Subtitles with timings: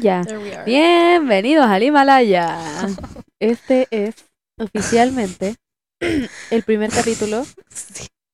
[0.00, 0.22] ya.
[0.24, 0.64] There we are.
[0.64, 2.58] Bienvenidos al Himalaya.
[3.40, 4.26] Este es
[4.58, 5.56] oficialmente
[6.50, 7.44] el primer capítulo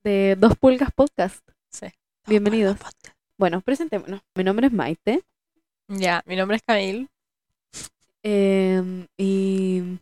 [0.05, 1.47] de Dos Pulgas Podcast.
[1.73, 1.87] sí.
[2.27, 2.77] Bienvenidos.
[3.39, 4.21] Bueno, presentémonos.
[4.37, 5.23] Mi nombre es Maite.
[5.89, 7.09] Ya, mi nombre es Camil.
[8.25, 9.99] em, y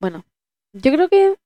[0.00, 0.24] bueno,
[0.74, 1.36] yo creo que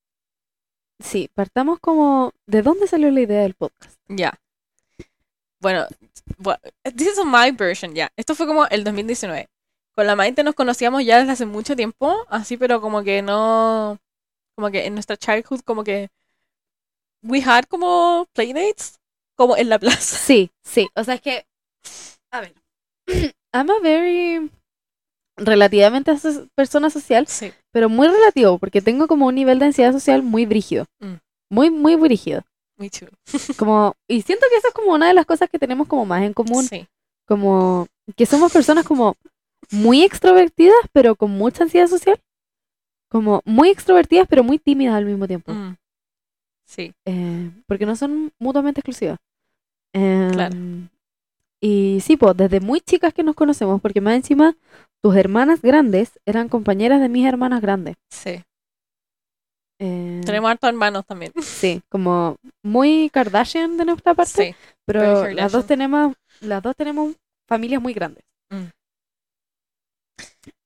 [0.99, 3.97] sí, partamos como de dónde salió la idea del podcast.
[4.09, 4.33] Ya.
[5.63, 5.87] Bueno,
[6.39, 6.59] bu-
[6.97, 8.11] this is my version, ya.
[8.17, 9.49] Esto fue como el 2019.
[9.95, 13.99] Con la Maite nos conocíamos ya desde hace mucho tiempo, así, pero como que no.
[14.57, 16.09] Como que en nuestra childhood, como que.
[17.23, 18.99] We had como playdates,
[19.37, 20.17] como en la plaza.
[20.17, 20.89] Sí, sí.
[20.97, 21.47] O sea, es que.
[22.33, 22.55] A ver.
[23.55, 24.51] I'm a very.
[25.37, 27.53] Relativamente aso- persona social, Sí.
[27.71, 30.85] pero muy relativo, porque tengo como un nivel de ansiedad social muy brígido.
[31.01, 31.15] Mm.
[31.51, 32.45] Muy, muy brígido.
[32.83, 33.07] Me too.
[33.57, 36.23] Como, y siento que eso es como una de las cosas que tenemos como más
[36.23, 36.65] en común.
[36.65, 36.89] Sí.
[37.27, 37.87] Como
[38.17, 39.15] que somos personas como
[39.71, 42.21] muy extrovertidas, pero con mucha ansiedad social.
[43.09, 45.53] Como muy extrovertidas, pero muy tímidas al mismo tiempo.
[45.53, 45.77] Mm.
[46.67, 46.93] Sí.
[47.05, 49.19] Eh, porque no son mutuamente exclusivas.
[49.93, 50.57] Em, Claro.
[51.61, 54.57] Y sí, pues desde muy chicas que nos conocemos, porque más encima
[55.01, 57.95] tus hermanas grandes eran compañeras de mis hermanas grandes.
[58.11, 58.43] Sí.
[59.85, 61.33] Eh, Tenemos hartos hermanos también.
[61.43, 64.57] Sí, como muy Kardashian de nuestra parte, Sí.
[64.85, 67.17] pero las dos tenemos, las dos tenemos
[67.49, 68.23] familias muy grandes.
[68.51, 68.67] Mm.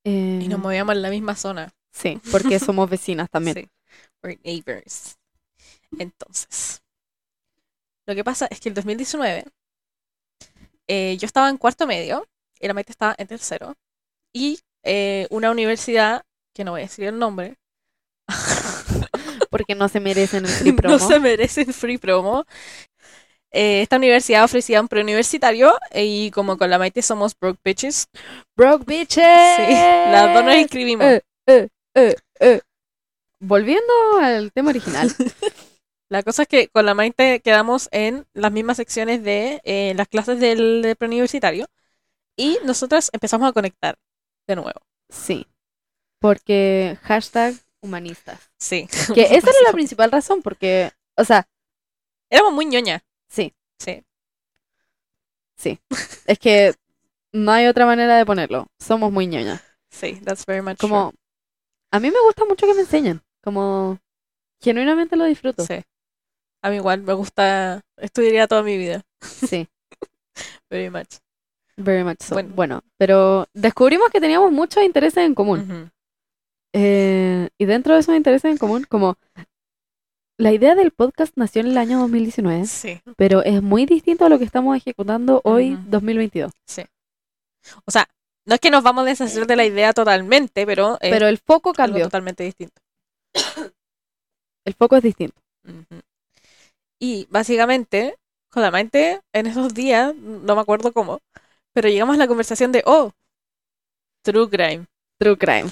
[0.05, 1.73] Eh, Y nos movíamos en la misma zona.
[1.93, 3.57] sí, porque somos vecinas también.
[3.57, 3.69] Sí.
[4.23, 5.17] We're neighbors.
[5.99, 6.83] Entonces,
[8.07, 9.45] lo que pasa es que el 2019
[10.89, 12.27] eh, yo estaba en cuarto medio
[12.61, 13.75] y la Maite estaba en tercero.
[14.33, 17.57] Y eh, una universidad, que no voy a decir el nombre,
[19.57, 20.95] Porque no se merecen el free promo.
[20.95, 22.45] no se merecen free promo.
[23.53, 28.09] eh, esta universidad ofrecía un preuniversitario y como con la Maite somos broke bitches,
[28.57, 29.57] Broke bitches.
[29.57, 31.07] sí, las dos nos inscribimos.
[31.49, 32.61] Eh, eh.
[33.41, 35.11] Volviendo al tema original.
[36.09, 39.61] La cosa es que con la Maite quedamos en las mismas secciones de
[39.97, 41.67] las clases del, del preuniversitario
[42.37, 43.97] y nosotras empezamos a conectar
[44.47, 44.81] de nuevo.
[45.11, 45.47] sí.
[46.21, 47.55] Porque hashtag
[47.87, 48.39] humanistas.
[48.59, 48.89] Sí.
[49.15, 51.47] Que esa era la principal razón, porque, o sea,
[52.29, 53.03] Éramos muy ñoña.
[53.29, 54.03] sí, Sí.
[55.57, 55.79] sí.
[56.27, 56.75] Es que
[57.33, 58.67] no hay otra manera de ponerlo.
[58.81, 59.63] Somos muy ñoñas.
[59.91, 61.13] Sí, that's very much Como,
[61.93, 63.23] a mí me gusta mucho que me enseñen.
[63.43, 63.99] Como,
[64.61, 65.65] genuinamente lo disfruto.
[65.65, 65.83] Sí.
[66.63, 69.03] A mí igual me gusta, estudiaría toda mi vida.
[69.21, 69.69] Sí,
[70.71, 71.19] Very much.
[71.77, 72.35] very much so.
[72.35, 72.51] Bueno.
[72.55, 75.93] Bueno, pero descubrimos que teníamos muchos intereses en común.
[76.73, 79.17] Eh, y dentro de esos intereses en común, como
[80.39, 83.01] la idea del podcast nació en el año 2019, Sí.
[83.17, 85.83] pero es muy distinto a lo que estamos ejecutando hoy, Ujú.
[85.89, 86.53] 2022.
[87.85, 88.07] O sea,
[88.45, 91.39] no es que nos vamos a deshacer de la idea totalmente, pero es Pero el
[91.39, 92.81] foco cambió, totalmente distinto.
[94.65, 95.41] el foco es distinto.
[95.65, 96.01] Ujú.
[97.01, 98.17] Y básicamente,
[98.51, 101.21] con la mente, en esos días, no me acuerdo cómo,
[101.73, 103.13] pero llegamos a la conversación de, oh,
[104.23, 104.87] True Crime.
[105.19, 105.71] True crime.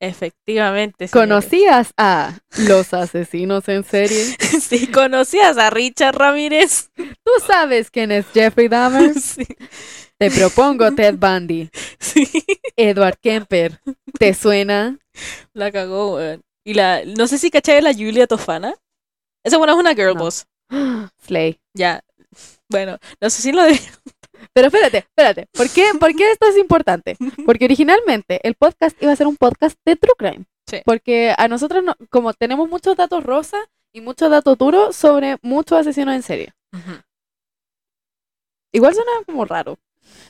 [0.00, 1.08] Efectivamente.
[1.08, 4.36] ¿Conocías a los asesinos en serie?
[4.60, 6.90] Sí, conocías a Richard Ramírez.
[6.96, 9.12] ¿Tú sabes quién es Jeffrey Dahmer?
[9.20, 9.46] Sí.
[10.18, 11.68] Te propongo Ted Bundy,
[12.00, 12.26] sí.
[12.74, 13.80] Edward Kemper.
[14.18, 14.98] ¿Te suena?
[15.52, 16.42] La cagó, weón.
[16.64, 18.74] Y la, no sé si cachai a la Julia Tofana.
[19.44, 20.20] Esa buena es una girl No.
[20.24, 20.46] boss.
[21.26, 21.60] Slay.
[21.74, 22.02] Ya.
[22.70, 23.62] Bueno, no sé si lo.
[24.52, 25.46] Pero espérate, espérate.
[25.52, 27.16] ¿Por qué, ¿Por qué esto es importante?
[27.44, 30.44] Porque originalmente el podcast iba a ser un podcast de True Crime.
[30.66, 30.78] Sí.
[30.84, 33.58] Porque a nosotros, no- como tenemos muchos datos rosa
[33.92, 36.52] y muchos datos duros sobre muchos asesinos en serie.
[38.72, 39.78] Igual suena como raro.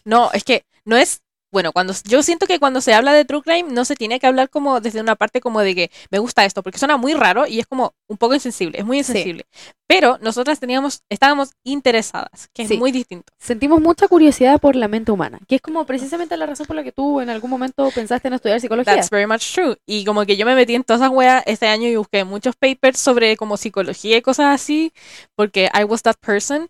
[0.04, 1.22] No, es que no es.
[1.56, 4.26] Bueno, cuando yo siento que cuando se habla de True Crime no se tiene que
[4.26, 7.46] hablar como desde una parte como de que me gusta esto, porque suena muy raro
[7.46, 9.12] y es como un poco insensible, es muy Sí.
[9.12, 9.46] insensible.
[9.86, 12.76] Pero nosotras teníamos, estábamos interesadas, que es Sí.
[12.76, 13.32] muy distinto.
[13.38, 16.84] Sentimos mucha curiosidad por la mente humana, que es como precisamente la razón por la
[16.84, 18.94] que tú en algún momento pensaste en estudiar psicología.
[18.94, 19.78] That's very much true.
[19.86, 22.54] Y como que yo me metí en todas esas weas este año y busqué muchos
[22.54, 24.92] papers sobre como psicología y cosas así,
[25.34, 26.68] porque I was that person.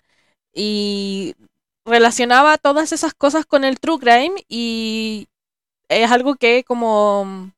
[0.54, 1.34] Y
[1.86, 5.28] relacionaba todas esas cosas con el true crime y
[5.88, 7.50] es algo que como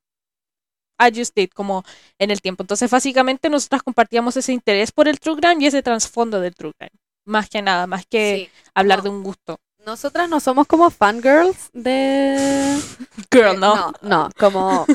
[1.01, 1.85] I just did, como
[2.19, 2.63] en el tiempo.
[2.63, 6.73] Entonces, básicamente, nosotras compartíamos ese interés por el true crime y ese trasfondo del true
[6.77, 6.91] crime.
[7.25, 8.61] Más que nada, más que Sí.
[8.75, 9.05] hablar No.
[9.05, 9.59] de un gusto.
[9.87, 12.37] Nosotras no somos como fangirls de...
[13.33, 13.77] Girl, Eh, no.
[13.77, 14.87] No, no, como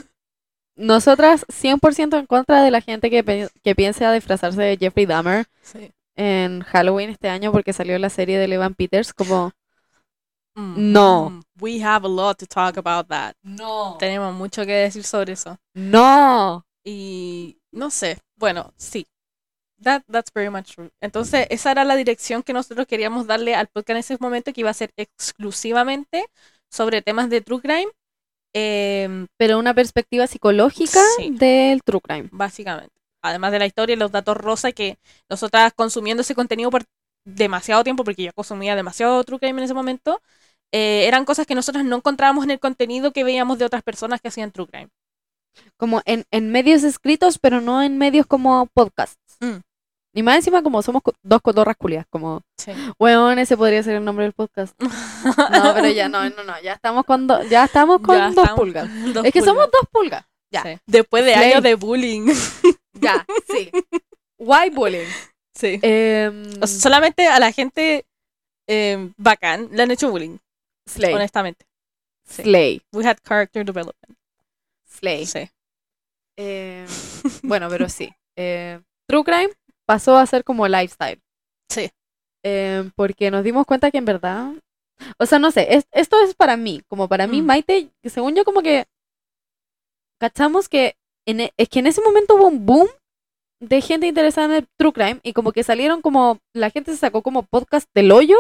[0.75, 5.91] nosotras 100% en contra de la gente que, que piensa disfrazarse de Jeffrey Dahmer Sí.
[6.15, 9.51] En Halloween este año porque salió la serie de Evan Peters como
[10.55, 11.29] Mm, No.
[11.31, 13.33] mm, we have a lot to talk about that.
[13.41, 13.95] No.
[13.99, 15.57] Tenemos mucho que decir sobre eso.
[15.73, 16.63] No.
[16.85, 19.07] Y no sé, bueno, sí.
[19.81, 20.91] That, that's very much true.
[21.01, 24.61] Entonces, esa era la dirección que nosotros queríamos darle al podcast en ese momento, que
[24.61, 26.25] iba a ser exclusivamente
[26.71, 27.87] sobre temas de true crime.
[28.55, 31.31] em, Pero una perspectiva psicológica Sí.
[31.31, 32.29] del true crime.
[32.31, 32.92] básicamente.
[33.23, 34.97] Además de la historia y los datos rosa que
[35.29, 36.83] nosotras consumiendo ese contenido por
[37.25, 40.21] demasiado tiempo, porque yo consumía demasiado true crime en ese momento,
[40.73, 44.19] eh, eran cosas que nosotras no encontrábamos en el contenido que veíamos de otras personas
[44.21, 44.89] que hacían true crime.
[45.77, 49.37] Como en, en medios escritos, pero no en medios como podcasts.
[49.39, 49.57] Mm.
[50.15, 52.71] Y más encima como somos dos cotorras culias, como, Sí.
[52.99, 54.75] weón, ese podría ser el nombre del podcast.
[54.81, 58.37] No, pero ya no, no, no, ya estamos con, do- ya estamos con Ya dos
[58.37, 58.89] estamos pulgas.
[58.89, 59.55] con dos Es que pulgas.
[59.55, 60.25] somos dos pulgas.
[60.51, 60.77] Ya, Sí.
[60.85, 62.27] Después de años de bullying.
[63.03, 63.71] ya, sí.
[64.39, 65.07] Why bullying?
[65.55, 65.79] sí.
[65.81, 68.05] Em, O sea, solamente a la gente
[68.67, 70.37] eh, bacán le han hecho bullying,
[70.87, 71.13] Slay.
[71.13, 71.65] honestamente.
[72.25, 72.43] sí.
[72.43, 72.81] Slay.
[72.93, 74.17] We had character development.
[74.87, 75.25] Slay.
[75.25, 75.49] Sí.
[76.37, 76.85] Em,
[77.43, 78.09] bueno, pero sí.
[78.35, 79.49] True Crime
[79.85, 81.21] pasó a ser como lifestyle.
[81.69, 81.89] Sí.
[82.43, 84.53] Em, porque nos dimos cuenta que en verdad.
[85.17, 86.81] O sea, no sé, es- esto es para mí.
[86.87, 87.45] Como para mí, Mm.
[87.45, 88.85] Maite, según yo, como que.
[90.19, 90.95] Cachamos que.
[91.25, 92.87] En, e- es que en ese momento hubo un boom
[93.61, 96.39] de gente interesada en el True Crime y como que salieron como.
[96.53, 98.37] La gente se sacó como podcast del hoyo.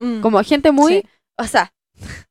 [0.00, 0.94] Mm, Como gente muy.
[1.02, 1.08] sí.
[1.38, 1.72] O sea.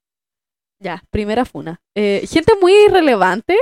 [0.83, 1.79] Ya, primera funa.
[1.95, 3.55] Eh, gente muy irrelevante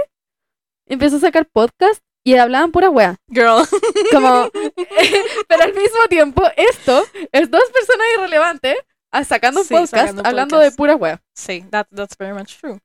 [0.87, 3.17] empezó a sacar podcast y hablaban pura wea.
[3.27, 3.63] Girl.
[4.13, 4.49] Como,
[5.49, 7.03] pero al mismo tiempo, esto
[7.33, 8.77] es dos personas irrelevantes
[9.25, 10.71] sacando un Sí, podcast sacando hablando podcast.
[10.71, 11.21] de pura wea.
[11.35, 12.79] sí, that, that's very much true.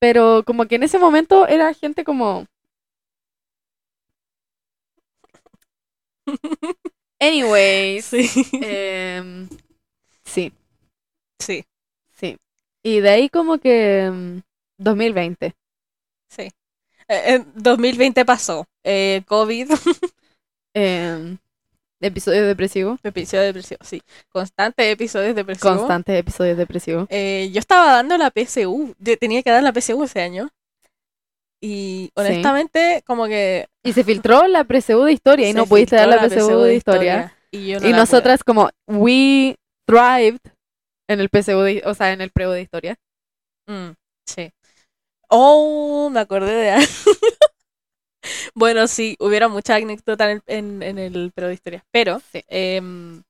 [0.00, 2.46] Pero como que en ese momento era gente como.
[7.20, 8.04] Anyways.
[8.06, 8.30] Sí.
[8.62, 9.48] em,
[10.24, 10.52] sí,
[11.38, 11.64] sí,
[12.16, 12.36] sí.
[12.82, 14.04] Y de ahí como que.
[14.04, 14.42] em,
[14.78, 15.54] 2020.
[16.28, 16.50] sí.
[17.08, 18.66] Eh, en 2020 pasó.
[18.84, 19.70] Eh, COVID,
[20.74, 21.36] em,
[22.00, 23.00] episodios depresivos.
[23.02, 24.00] episodio depresivo, sí.
[24.30, 25.76] Constante episodios depresivos.
[25.76, 27.06] Constantes episodios depresivos.
[27.10, 28.94] Eh, yo estaba dando la PSU.
[28.98, 30.50] Yo tenía que dar la PSU ese año.
[31.60, 33.66] Y honestamente, como que.
[33.84, 37.34] Y se filtró la PSU de historia y no pudiste dar la PSU de historia.
[37.50, 38.00] Y, yo no Y la pude.
[38.00, 39.56] nosotras como, we
[39.86, 40.38] thrived
[41.08, 42.96] en el PSU, de, o sea, en el preu de historia.
[43.66, 43.90] Mm,
[44.28, 44.50] sí.
[45.28, 46.86] Oh, me acordé de algo.
[48.54, 51.84] bueno, sí, hubiera mucha anécdota en el, en, en el pero de historia.
[51.90, 52.42] Pero, Sí.
[52.48, 53.22] em,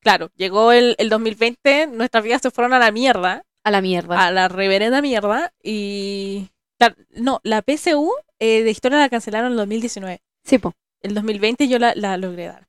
[0.00, 4.26] claro, llegó el, el 2020, nuestras vidas se fueron a la mierda, A la mierda.
[4.26, 5.52] a la reverenda mierda.
[5.62, 6.48] Y.
[6.78, 10.20] claro, no, la PSU eh, de historia la cancelaron en el 2019.
[10.44, 10.72] Sí, po.
[11.02, 12.68] El 2020 yo la, la logré dar.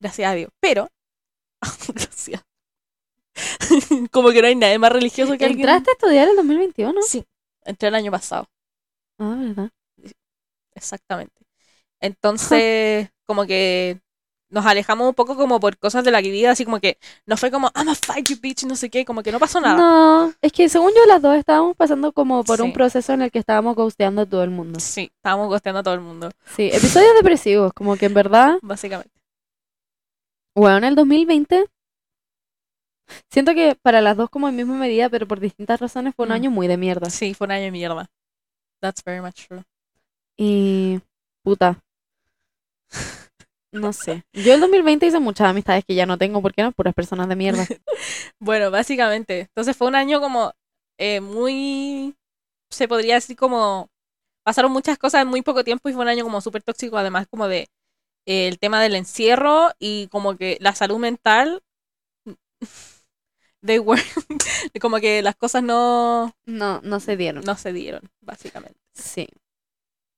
[0.00, 0.50] Gracias a Dios.
[0.60, 0.88] Pero.
[1.94, 2.42] gracias.
[4.10, 5.60] Como que no hay nadie más religioso que alguien.
[5.68, 7.02] ¿Entraste a estudiar el 2021?
[7.02, 7.24] Sí,
[7.64, 8.48] entré el año pasado,
[9.18, 9.70] Ah, ¿verdad?
[10.74, 11.34] exactamente.
[12.00, 14.00] Entonces, como que
[14.50, 17.50] nos alejamos un poco como por cosas de la vida, así como que no fue
[17.50, 19.76] como, I'm a fight you bitch, no sé qué, como que no pasó nada.
[19.76, 23.30] No, es que según yo las dos estábamos pasando como por un proceso en el
[23.30, 24.80] que estábamos ghosteando a todo el mundo.
[24.80, 29.12] Sí, estábamos gosteando a todo el mundo, Sí, episodios depresivos, como que en verdad, básicamente.
[30.54, 31.66] bueno, en el 2020,
[33.30, 36.30] siento que para las dos como en misma medida, pero por distintas razones fue un
[36.30, 36.34] Mm.
[36.34, 37.10] año muy de mierda.
[37.10, 38.10] Sí, fue un año de mierda.
[38.80, 39.62] That's very much true.
[40.36, 41.00] Y
[41.42, 41.80] puta.
[43.72, 44.24] No sé.
[44.32, 47.36] Yo el 2020 hice muchas amistades que ya no tengo porque eran puras personas de
[47.36, 47.66] mierda.
[48.40, 49.40] Bueno, básicamente.
[49.40, 50.52] Entonces fue un año como
[50.98, 52.14] eh, muy,
[52.70, 53.90] se podría decir como,
[54.44, 57.26] pasaron muchas cosas en muy poco tiempo y fue un año como súper tóxico, además
[57.30, 57.68] como de
[58.26, 61.62] eh, el tema del encierro y como que la salud mental,
[63.62, 64.00] they were,
[64.80, 67.44] como que las cosas no, No, no se dieron.
[67.44, 68.78] no se dieron, básicamente.
[68.94, 69.28] Sí.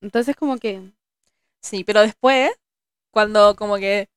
[0.03, 0.83] Entonces como que
[1.63, 2.51] Sí, pero después,
[3.11, 4.09] cuando como que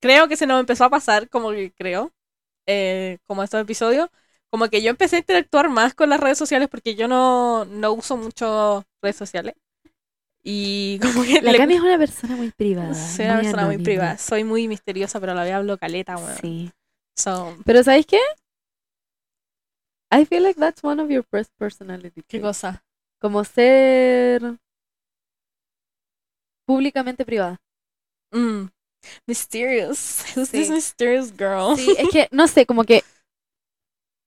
[0.00, 2.12] creo que se nos empezó a pasar, como que creo,
[2.66, 4.08] eh, como estos episodios,
[4.50, 7.92] como que yo empecé a interactuar más con las redes sociales porque yo no, no
[7.94, 9.54] uso mucho redes sociales.
[10.42, 12.94] Y como que la le- Cami es una persona muy privada.
[12.94, 16.36] soy una persona muy privada, soy muy misteriosa, pero a la vez hablo caleta, weón.
[16.40, 16.70] Sí.
[17.16, 18.18] So, Pero ¿sabéis qué?
[20.10, 22.82] I feel like that's one of your first personality ¿Qué cosa?
[23.20, 24.58] Como ser
[26.66, 27.58] públicamente privada.
[28.32, 28.68] Mm,
[29.26, 30.24] mysterious.
[30.36, 30.72] Who's this Sí.
[30.72, 31.76] mysterious girl?
[31.76, 33.02] Sí, es que, no sé, como que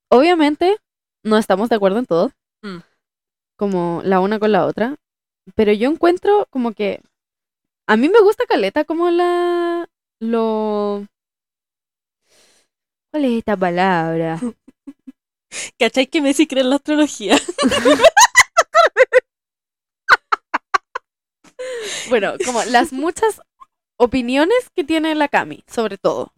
[0.09, 0.77] obviamente
[1.23, 2.31] no estamos de acuerdo en todo.
[2.63, 2.79] Mm.
[3.57, 4.95] Como la una con la otra.
[5.55, 7.01] Pero yo encuentro como que
[7.87, 9.89] a mí me gusta Caleta como la
[10.19, 11.05] lo
[13.11, 14.39] ¿Cuál es esta palabra?
[15.79, 17.35] ¿Cachai que Messi cree en la astrología?
[22.09, 23.41] Bueno, como las muchas
[24.01, 26.33] opiniones que tiene la Cami, sobre todo.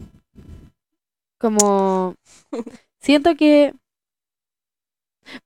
[1.40, 2.16] Como
[3.00, 3.74] siento que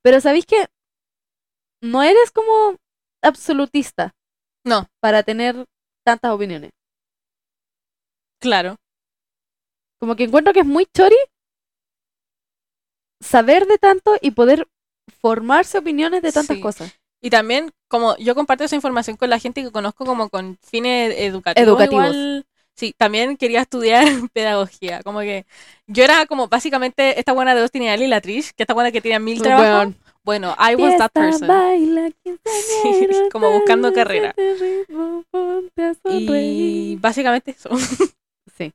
[0.02, 0.66] pero sabéis que
[1.82, 2.76] no eres como
[3.22, 4.14] absolutista
[4.64, 5.64] No, para tener
[6.04, 6.70] tantas opiniones.
[8.40, 8.76] claro.
[10.00, 11.16] Como que encuentro que es muy chori
[13.20, 14.68] saber de tanto y poder
[15.20, 16.62] formarse opiniones de tantas Sí.
[16.62, 16.92] cosas.
[17.20, 21.14] Y también, como yo comparto esa información con la gente que conozco como con fines
[21.18, 21.68] educativos.
[21.68, 22.06] Educativos.
[22.06, 25.02] igual, sí, también quería estudiar pedagogía.
[25.02, 25.46] Como que
[25.86, 28.92] yo era como básicamente esta buena de Austin y Ali, la Trish, que esta buena
[28.92, 29.68] que tenía mil trabajos.
[29.68, 29.96] Weón.
[30.24, 31.48] Bueno, I was that Fiesta, person.
[31.48, 34.34] baila, quinceañera, como buscando carrera.
[34.36, 35.24] ritmo,
[36.04, 37.70] Y básicamente eso.
[38.56, 38.72] Sí.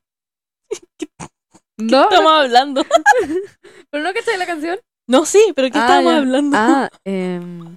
[1.78, 2.84] No, estamos no, hablando?
[3.90, 4.78] pero no cachai la canción.
[5.06, 6.18] No, sí, pero ¿qué Ah, estábamos ya.
[6.18, 6.56] hablando?
[6.56, 7.76] Ah, em,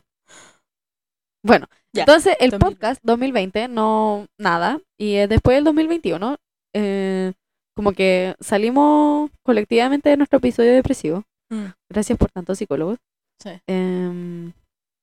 [1.48, 2.60] bueno, Ya, entonces el 2020.
[2.76, 6.38] podcast 2020 no nada y eh, después del 2021
[6.76, 7.34] eh,
[7.76, 11.24] como que salimos colectivamente de nuestro episodio depresivo.
[11.50, 12.98] Mm, Gracias por tantos psicólogos.
[13.42, 13.52] Sí.
[13.68, 14.52] Em,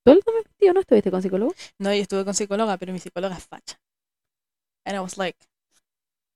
[0.04, 1.54] ¿Tú el 2021 estuviste con psicólogo?
[1.80, 3.78] No, yo estuve con psicóloga, pero mi psicóloga es facha.
[4.86, 5.38] And I was like,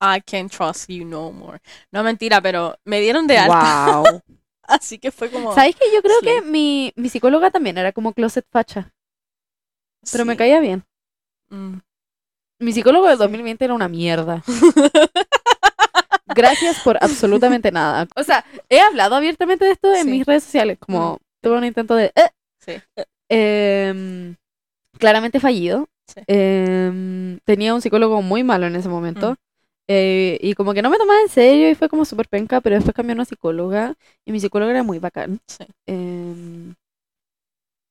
[0.01, 1.59] I can't trust you no more.
[1.93, 4.03] No mentira, pero me dieron de alta.
[4.05, 4.23] Wow.
[4.63, 5.55] Así que fue como.
[5.55, 8.93] ¿Sabes que yo creo que mi, mi psicóloga también era como closet facha,
[10.13, 10.85] pero me caía bien.
[11.51, 11.79] Mm.
[12.61, 13.23] Mi psicólogo del Sí.
[13.23, 14.43] 2020 era una mierda.
[16.35, 18.07] Gracias por absolutamente nada.
[18.17, 20.11] O sea, he hablado abiertamente de esto en Sí.
[20.11, 22.13] mis redes sociales, como tuve un intento de...
[22.15, 22.75] eh, Sí.
[23.29, 24.37] em,
[24.99, 25.89] claramente fallido.
[26.07, 26.21] Sí.
[26.27, 29.33] Em, tenía un psicólogo muy malo en ese momento.
[29.33, 29.37] Mm.
[29.91, 32.77] eh, y como que no me tomaba en serio y fue como súper penca, pero
[32.77, 33.95] después cambió a una psicóloga
[34.27, 35.41] y mi psicóloga era muy bacán.
[35.47, 35.65] Sí.
[35.87, 36.75] Em,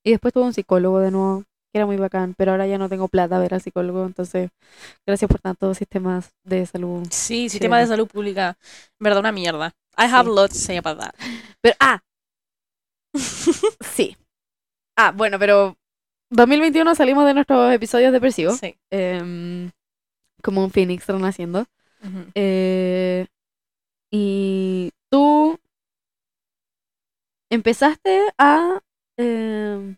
[0.06, 1.44] y después tuve un psicólogo de nuevo,
[1.78, 4.50] era muy bacán, pero ahora ya no tengo plata a ver al psicólogo, entonces
[5.06, 7.08] gracias por tantos sistemas de salud.
[7.12, 8.58] Sí, sistema de salud pública.
[9.00, 9.74] En verdad, una mierda.
[9.98, 10.36] I have Sí.
[10.36, 11.14] lots to say about that.
[11.62, 12.00] Pero, ah,
[13.82, 14.16] sí.
[14.96, 15.76] Ah, bueno, pero
[16.30, 18.76] 2021 salimos de nuestros episodios depresivos, Sí.
[18.92, 19.72] em,
[20.44, 21.66] como un phoenix renaciendo.
[22.36, 23.26] Eh,
[24.12, 25.58] y tú
[27.50, 28.80] empezaste a
[29.18, 29.96] em,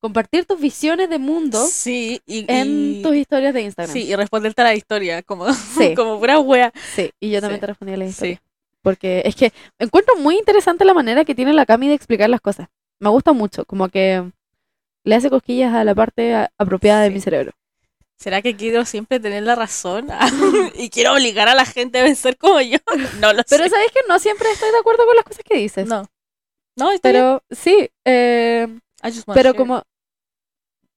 [0.00, 3.92] compartir tus visiones de mundo Sí, y, en y- tus historias de Instagram.
[3.92, 5.94] sí, y responderte a la historia, como, Sí.
[5.96, 6.72] como pura wea.
[6.94, 7.60] Sí, y yo también Sí.
[7.62, 8.36] te respondí a la historia.
[8.36, 8.40] Sí.
[8.82, 12.40] Porque es que encuentro muy interesante la manera que tiene la Cami de explicar las
[12.40, 12.68] cosas.
[13.00, 14.30] Me gusta mucho, como que
[15.04, 17.52] le hace cosquillas a la parte a- apropiada de mi cerebro.
[18.18, 20.08] ¿Será que quiero siempre tener la razón?
[20.78, 22.78] y quiero obligar a la gente a vencer como yo.
[23.20, 23.70] No lo Pero sé.
[23.70, 25.86] sabes que no siempre estoy de acuerdo con las cosas que dices.
[25.86, 26.04] No.
[26.76, 27.00] No, bien.
[27.02, 28.68] Pero sí, eh,
[29.02, 29.56] I just wanna pero share.
[29.56, 29.82] como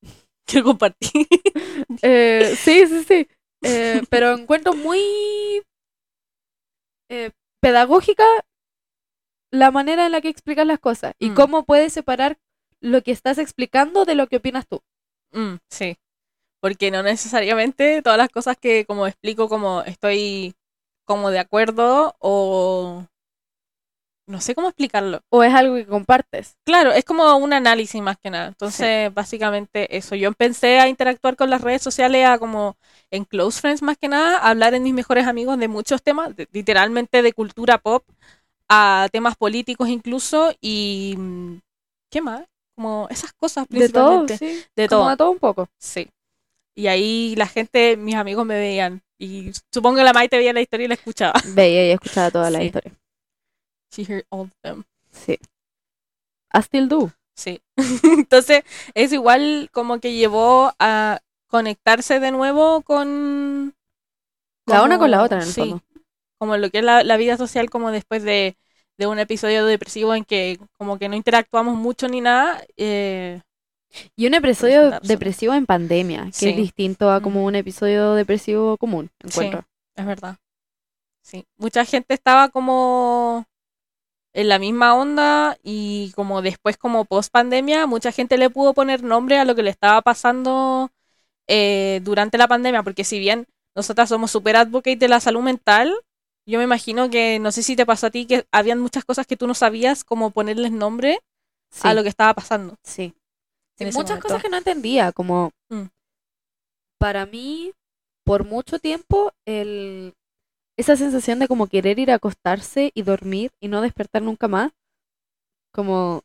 [0.46, 1.28] Quiero compartir.
[2.02, 3.28] Eh, sí, sí, sí.
[3.64, 5.00] Eh, pero encuentro muy
[7.10, 8.24] eh, pedagógica
[9.52, 11.36] la manera en la que explicas las cosas y Mm.
[11.36, 12.38] cómo puedes separar
[12.82, 14.82] lo que estás explicando de lo que opinas tú.
[15.32, 15.98] Mm, sí.
[16.62, 20.54] Porque no necesariamente todas las cosas que como explico como estoy
[21.06, 23.06] como de acuerdo o
[24.30, 25.22] no sé cómo explicarlo.
[25.30, 26.56] O es algo que compartes.
[26.64, 28.48] Claro, es como un análisis más que nada.
[28.50, 30.16] Entonces, básicamente eso.
[30.16, 32.78] Yo empecé a interactuar con las redes sociales, a como
[33.12, 36.36] en Close Friends más que nada, a hablar en mis mejores amigos de muchos temas,
[36.36, 38.04] de- literalmente de cultura pop
[38.70, 41.56] a temas políticos incluso y mm,
[42.12, 42.44] ¿qué más?
[42.76, 44.38] Como esas cosas De todo, principalmente.
[44.38, 44.64] sí.
[44.76, 45.10] De Como todo.
[45.12, 45.68] de todo un poco.
[45.80, 46.08] Sí.
[46.76, 49.02] Y ahí la gente, mis amigos me veían.
[49.18, 51.34] Y supongo que la Maite veía la historia y la escuchaba.
[51.56, 52.94] Veía y escuchaba toda la historia.
[53.92, 54.84] She heard all of them.
[55.12, 55.38] Sí.
[56.54, 57.12] I still do.
[57.36, 57.62] Sí.
[58.04, 63.74] Entonces, es igual como que llevó a conectarse de nuevo con...
[64.68, 65.82] La una con la otra, en el sí, fondo.
[66.38, 68.56] Como lo que es la, la vida social, como después de,
[68.98, 72.62] de un episodio depresivo en que como que no interactuamos mucho ni nada.
[72.78, 73.42] eh,
[74.16, 76.50] Y un episodio depresivo en pandemia, que Sí.
[76.50, 79.64] es distinto a como un episodio depresivo común, encuentro.
[79.96, 80.38] Es verdad.
[81.24, 81.46] Sí.
[81.58, 83.46] Mucha gente estaba como
[84.34, 89.04] en la misma onda y como después como post pandemia, mucha gente le pudo poner
[89.04, 90.92] nombre a lo que le estaba pasando
[91.48, 95.94] eh, durante la pandemia, porque si bien nosotras somos super advocate de la salud mental,
[96.46, 99.26] yo me imagino que, no sé si te pasó a ti, que habían muchas cosas
[99.28, 101.20] que tú no sabías cómo ponerles nombre
[101.72, 101.88] Sí.
[101.88, 102.76] a lo que estaba pasando.
[102.84, 103.14] Sí.
[103.80, 104.20] muchas momento.
[104.22, 105.86] cosas que no entendía, como Mm.
[107.00, 107.72] para mí,
[108.26, 110.14] por mucho tiempo, el,
[110.80, 114.72] esa sensación de como querer ir a acostarse y dormir y no despertar nunca más,
[115.72, 116.24] como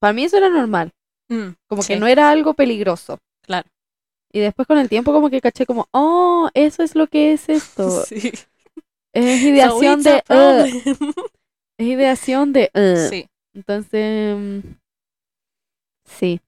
[0.00, 0.92] para mí eso era normal,
[1.30, 3.18] Mm, como sí, que no era algo peligroso.
[3.42, 3.68] Claro.
[4.32, 7.48] Y después con el tiempo como que caché como, oh, eso es lo que es
[7.48, 8.04] esto.
[8.08, 8.32] Sí.
[9.12, 10.22] Es ideación de...
[10.28, 10.66] uh,
[11.78, 12.70] es ideación de...
[12.74, 13.08] uh.
[13.10, 14.36] Sí, Entonces...
[14.36, 14.60] mm,
[16.06, 16.40] Sí,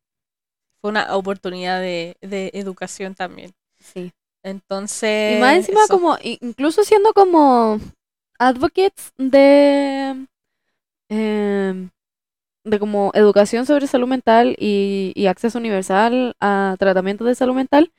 [0.81, 3.53] fue una oportunidad de, de educación también.
[3.79, 4.13] sí.
[4.47, 5.37] Entonces.
[5.37, 5.95] Y más encima eso.
[5.95, 7.81] como, incluso siendo como
[8.39, 10.27] advocates de,
[11.09, 11.91] em,
[12.65, 17.93] de como educación sobre salud mental y, y acceso universal a tratamientos de salud mental,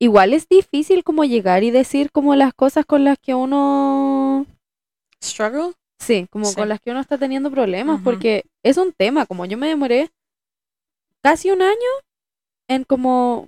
[0.00, 4.46] igual es difícil como llegar y decir como las cosas con las que uno,
[5.22, 5.74] Struggle.
[6.00, 6.56] sí, como Sí.
[6.56, 10.10] con las que uno está teniendo problemas, porque es un tema, como yo me demoré
[11.22, 11.90] casi un año
[12.68, 13.46] en como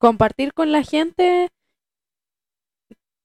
[0.00, 1.50] compartir con la gente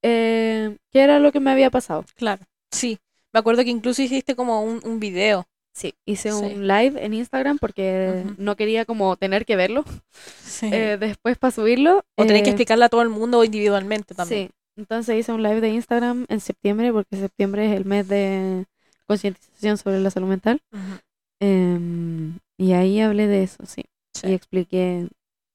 [0.03, 2.05] eh, qué era lo que me había pasado.
[2.15, 2.43] Claro.
[2.71, 2.99] Sí.
[3.33, 5.45] Me acuerdo que incluso hiciste como un, un video.
[5.73, 6.37] Sí, hice Sí.
[6.37, 10.69] un live en Instagram porque no quería como tener que verlo Sí.
[10.71, 12.03] eh, después para subirlo.
[12.15, 14.47] o tener que eh, explicarle a todo el mundo individualmente también.
[14.47, 18.65] Sí, entonces hice un live de Instagram en septiembre porque septiembre es el mes de
[19.05, 20.61] concientización sobre la salud mental.
[21.41, 23.83] Em, y ahí hablé de eso, sí.
[24.13, 24.27] Sí.
[24.27, 25.07] Y expliqué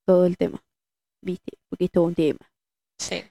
[0.07, 0.63] todo el tema.
[1.23, 1.53] ¿Viste?
[1.69, 2.39] Porque es todo un tema.
[2.99, 3.25] Sí.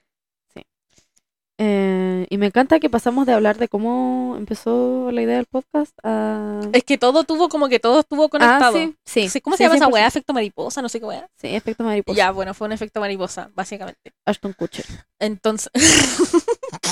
[1.62, 5.92] Eh, y me encanta que pasamos de hablar de cómo empezó la idea del podcast
[6.02, 6.58] a...
[6.72, 8.78] Es que todo tuvo como que todo estuvo conectado.
[8.78, 9.28] Ah, sí, sí.
[9.28, 9.92] Sí, ¿Cómo sí, se llama esa 100%.
[9.92, 10.06] weá?
[10.06, 11.28] Efecto mariposa, no sé qué weá.
[11.36, 12.16] Sí, efecto mariposa.
[12.16, 14.14] Ya, bueno, fue un efecto mariposa, básicamente.
[14.24, 14.86] Ashton Kutcher.
[15.18, 15.70] Entonces,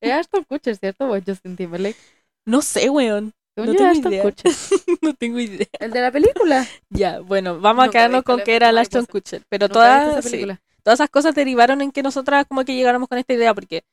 [0.00, 1.06] Es Ashton Kutcher, ¿cierto?
[1.06, 1.96] O es Justin Timberlake.
[2.46, 3.32] no sé, weón.
[3.60, 4.22] Según No tengo Ashton idea.
[4.22, 4.52] Kutcher.
[5.02, 5.66] no tengo idea.
[5.78, 6.66] El de la película.
[6.88, 9.06] Ya, bueno, vamos a quedarnos con que era el Ashton.
[9.06, 9.44] Kutcher.
[9.48, 10.46] Pero ¿Nunca viste todas, esa sí,
[10.82, 13.84] todas esas cosas derivaron en que nosotras como que llegáramos con esta idea, porque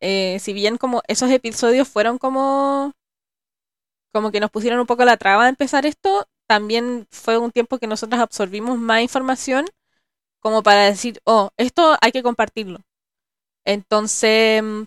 [0.00, 2.92] eh, si bien como esos episodios fueron como
[4.12, 7.78] como que nos pusieron un poco la traba de empezar esto, también fue un tiempo
[7.78, 9.66] que nosotras absorbimos más información
[10.40, 12.80] como para decir, oh, esto hay que compartirlo.
[13.64, 14.84] Entonces, mm,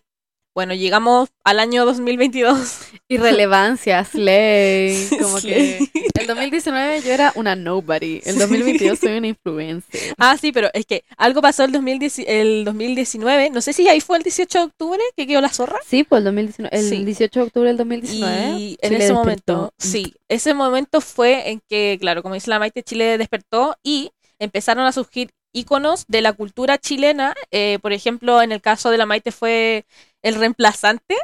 [0.54, 2.80] bueno, llegamos al año 2022.
[3.08, 5.08] Irrelevancia, Slay.
[5.22, 5.88] Como Slay.
[5.94, 8.22] que el 2019 yo era una nobody.
[8.26, 10.14] El 2022 soy una influencer.
[10.18, 14.02] Ah, sí, pero es que algo pasó el, 2010, el 2019, no sé si ahí
[14.02, 15.80] fue el 18 de octubre que quedó la zorra.
[15.88, 17.06] Sí, pues el 2019, el Sí.
[17.06, 18.60] 18 de octubre del 2019.
[18.60, 19.14] Y en Chile ese despertó.
[19.14, 24.12] momento, sí, ese momento fue en que, claro, como dice la Maite, Chile despertó y
[24.40, 27.34] empezaron a surgir íconos de la cultura chilena.
[27.52, 29.86] eh, por ejemplo, en el caso de la Maite fue
[30.22, 31.16] el reemplazante,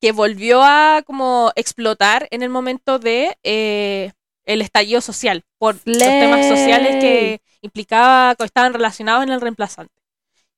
[0.00, 4.12] que volvió a como explotar en el momento de eh,
[4.44, 9.94] el estallido social, por los temas sociales que implicaba, que estaban relacionados en el reemplazante.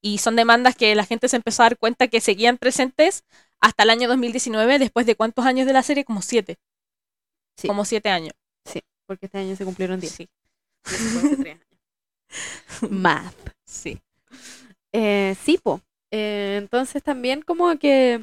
[0.01, 3.25] Y son demandas que la gente se empezó a dar cuenta que seguían presentes
[3.61, 6.57] hasta el año 2019, después de cuántos años de la serie, como siete.
[7.57, 7.67] Sí.
[7.67, 8.35] Como siete años.
[9.09, 10.13] Porque este año se cumplieron 10.
[10.13, 10.29] Sí.
[12.91, 13.35] Math.
[13.65, 14.01] Sí.
[14.93, 15.81] Eh, sí, po.
[16.11, 18.23] Eh, entonces también como que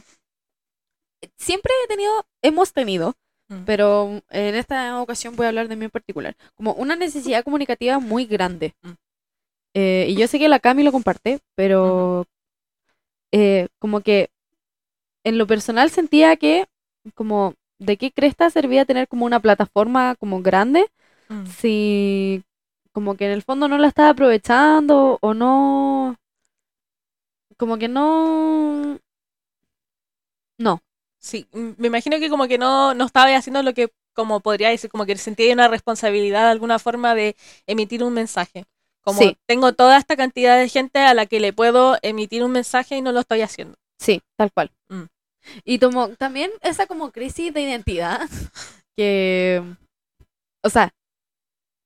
[1.38, 3.14] siempre he tenido, hemos tenido,
[3.48, 3.64] Mm.
[3.66, 8.00] pero en esta ocasión voy a hablar de mí en particular, como una necesidad comunicativa
[8.00, 8.74] muy grande.
[8.82, 8.92] Mm.
[9.76, 12.26] Eh, y yo sé que la Cami lo comparte, pero
[13.32, 14.30] eh, como que
[15.24, 16.66] en lo personal sentía que
[17.14, 20.88] como de qué cresta servía tener como una plataforma como grande
[21.30, 21.46] Mm.
[21.48, 22.44] si
[22.96, 26.16] como que en el fondo no la estaba aprovechando o no
[27.58, 28.98] como que no
[30.58, 30.82] no
[31.20, 34.92] Sí, me imagino que como que no, no estaba haciendo lo que, como podría decir,
[34.92, 38.66] como que sentía una responsabilidad de alguna forma de emitir un mensaje.
[39.02, 39.36] Como Sí.
[39.48, 43.02] tengo toda esta cantidad de gente a la que le puedo emitir un mensaje y
[43.02, 43.76] no lo estoy haciendo.
[44.00, 45.04] sí tal cual Mm.
[45.64, 48.22] y como también esa como crisis de identidad
[48.96, 49.64] que
[50.64, 50.94] o sea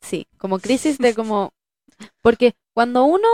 [0.01, 1.51] sí como crisis de como
[2.21, 3.27] porque cuando uno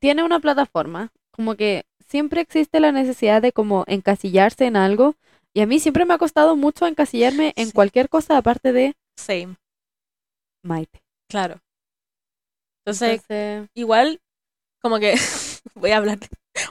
[0.00, 5.16] tiene una plataforma como que siempre existe la necesidad de como encasillarse en algo
[5.54, 7.72] y a mí siempre me ha costado mucho encasillarme en Sí.
[7.72, 9.56] cualquier cosa aparte de Same,
[10.64, 11.60] Maite claro.
[12.84, 14.20] Entonces, Entonces, igual,
[14.80, 15.14] como que,
[15.74, 16.18] voy a hablar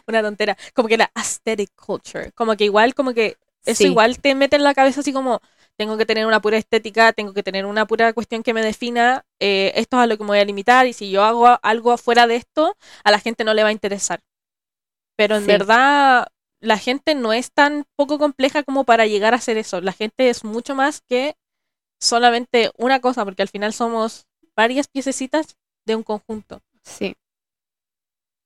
[0.08, 4.20] una tontera, como que la aesthetic culture, como que igual, como que eso sí, igual
[4.20, 5.42] te mete en la cabeza así como,
[5.80, 9.24] tengo que tener una pura estética, tengo que tener una pura cuestión que me defina,
[9.40, 11.98] eh, esto es a lo que me voy a limitar y si yo hago algo
[11.98, 14.20] fuera de esto, a la gente no le va a interesar.
[15.18, 15.48] Pero en Sí.
[15.48, 16.28] verdad,
[16.60, 19.80] la gente no es tan poco compleja como para llegar a hacer eso.
[19.80, 21.36] La gente es mucho más que
[22.02, 27.16] solamente una cosa, porque al final somos varias piececitas de un conjunto, sí,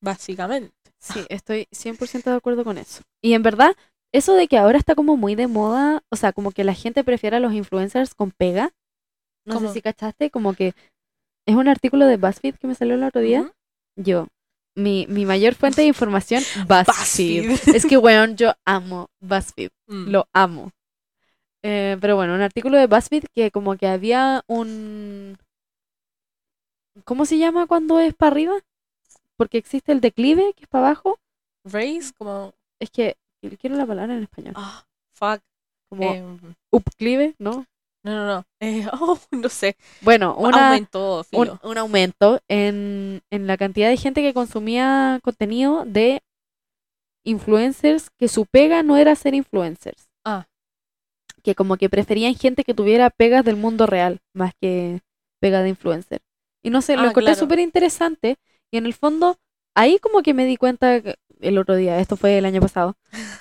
[0.02, 0.74] básicamente.
[1.00, 3.02] sí, estoy 100% de acuerdo con eso.
[3.22, 3.76] Y en verdad,
[4.14, 7.04] eso de que ahora está como muy de moda, o sea, como que la gente
[7.04, 8.72] prefiere a los influencers con pega,
[9.46, 9.68] no ¿Cómo?
[9.68, 10.74] sé si cachaste, como que
[11.46, 13.52] es un artículo de BuzzFeed que me salió el otro día.
[13.98, 14.28] Yo,
[14.76, 17.50] mi, mi mayor fuente de información, BuzzFeed.
[17.50, 17.76] BuzzFeed.
[17.76, 19.72] es que, weón, yo amo BuzzFeed.
[19.88, 20.10] Mm.
[20.10, 20.72] Lo amo.
[21.64, 25.38] Eh, pero bueno, un artículo de BuzzFeed que como que había un...
[27.04, 28.54] ¿Cómo se llama cuando es para arriba?
[29.38, 31.18] Porque existe el declive, que es para abajo.
[31.66, 32.54] Race, como.
[32.80, 33.18] Es que
[33.60, 34.54] quiero la palabra en español.
[34.58, 35.42] Ah, fuck.
[35.90, 36.40] Como em,
[36.72, 37.66] upclive, ¿no?
[38.04, 38.46] no, no, no.
[38.60, 39.76] Eh, oh, no sé.
[40.02, 45.86] Bueno, una, Aumentó, un, un aumento en, en la cantidad de gente que consumía contenido
[45.86, 46.22] de
[47.26, 50.10] influencers que su pega no era ser influencers.
[50.26, 50.48] Ah.
[51.42, 55.02] Que como que preferían gente que tuviera pegas del mundo real más que
[55.42, 56.22] pega de influencer.
[56.64, 57.40] Y no sé, lo Ah, encontré claro.
[57.40, 58.38] súper interesante
[58.72, 59.38] y en el fondo
[59.76, 62.96] ahí como que me di cuenta que- el otro día, esto fue el año pasado,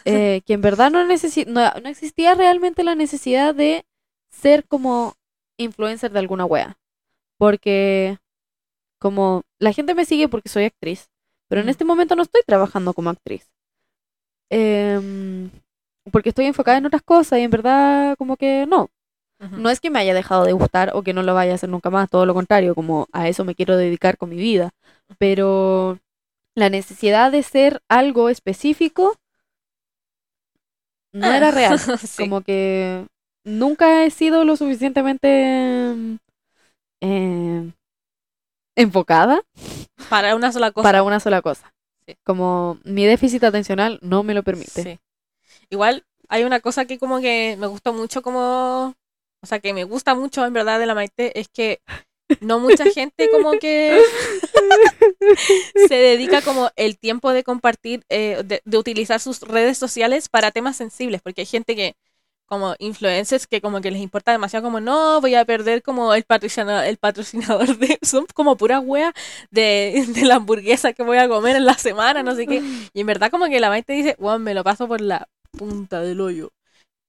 [0.05, 3.85] eh, que en verdad no, necesi- no, no existía realmente la necesidad de
[4.31, 5.15] ser como
[5.59, 6.79] influencer de alguna wea.
[7.39, 8.19] Porque
[9.01, 11.11] como la gente me sigue porque soy actriz,
[11.49, 13.51] pero en este momento no estoy trabajando como actriz.
[14.51, 15.51] Em,
[16.13, 18.91] porque estoy enfocada en otras cosas y en verdad como que no.
[19.57, 21.69] No es que me haya dejado de gustar o que no lo vaya a hacer
[21.69, 24.71] nunca más, todo lo contrario, como a eso me quiero dedicar con mi vida.
[25.19, 25.99] Pero
[26.55, 29.17] la necesidad de ser algo específico
[31.13, 31.79] no era real.
[31.99, 32.23] Sí.
[32.25, 33.07] Como que
[33.45, 36.19] nunca he sido lo suficientemente
[37.01, 37.71] eh,
[38.77, 39.43] enfocada
[40.09, 40.83] Para una sola cosa.
[40.83, 41.73] para una sola cosa.
[42.07, 42.17] Sí.
[42.25, 44.83] Como mi déficit atencional no me lo permite.
[44.83, 44.99] Sí.
[45.71, 48.95] Igual hay una cosa que como que me gustó mucho como,
[49.43, 51.81] o sea, que me gusta mucho en verdad de la Maite es que
[52.41, 54.01] no mucha gente como que
[55.89, 60.77] se dedica como el tiempo de compartir, eh, de, utilizar sus redes sociales para temas
[60.77, 61.97] sensibles, porque hay gente que
[62.47, 66.25] como influencers que como que les importa demasiado como no voy a perder como el
[66.25, 69.15] patrocinador, el patrocinador de son como pura wea
[69.51, 72.63] de, la hamburguesa que voy a comer en la semana, no sé qué.
[72.93, 76.01] Y en verdad como que la Maite dice, weón, me lo paso por la punta
[76.01, 76.53] del hoyo.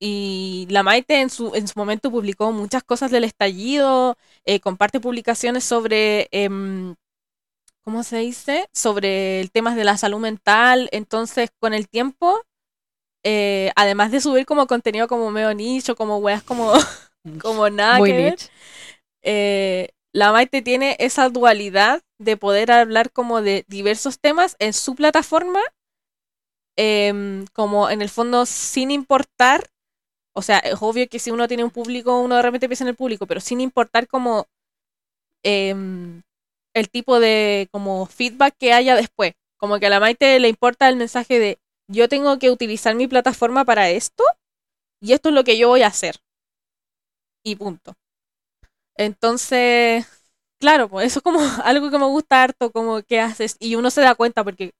[0.05, 4.99] Y la Maite en su, en su momento publicó muchas cosas del estallido, eh, comparte
[4.99, 6.95] publicaciones sobre, em,
[7.83, 8.67] ¿cómo se dice?
[8.73, 10.89] Sobre el tema de la salud mental.
[10.91, 12.41] Entonces, con el tiempo,
[13.23, 16.73] eh, además de subir como contenido como medio nicho, como weas como,
[17.41, 18.39] como nada Muy que ver,
[19.23, 24.95] eh, la Maite tiene esa dualidad de poder hablar como de diversos temas en su
[24.95, 25.59] plataforma,
[26.77, 29.69] em, como en el fondo sin importar,
[30.35, 32.89] o sea, es obvio que si uno tiene un público, uno de repente piensa en
[32.89, 34.47] el público, pero sin importar como
[35.43, 36.21] em,
[36.73, 39.33] el tipo de como feedback que haya después.
[39.57, 43.07] Como que a la Maite le importa el mensaje de yo tengo que utilizar mi
[43.07, 44.23] plataforma para esto
[45.01, 46.17] y esto es lo que yo voy a hacer.
[47.43, 47.95] Y punto.
[48.95, 50.05] Entonces,
[50.59, 53.89] claro, pues eso es como algo que me gusta harto, como que haces, y uno
[53.91, 54.73] se da cuenta porque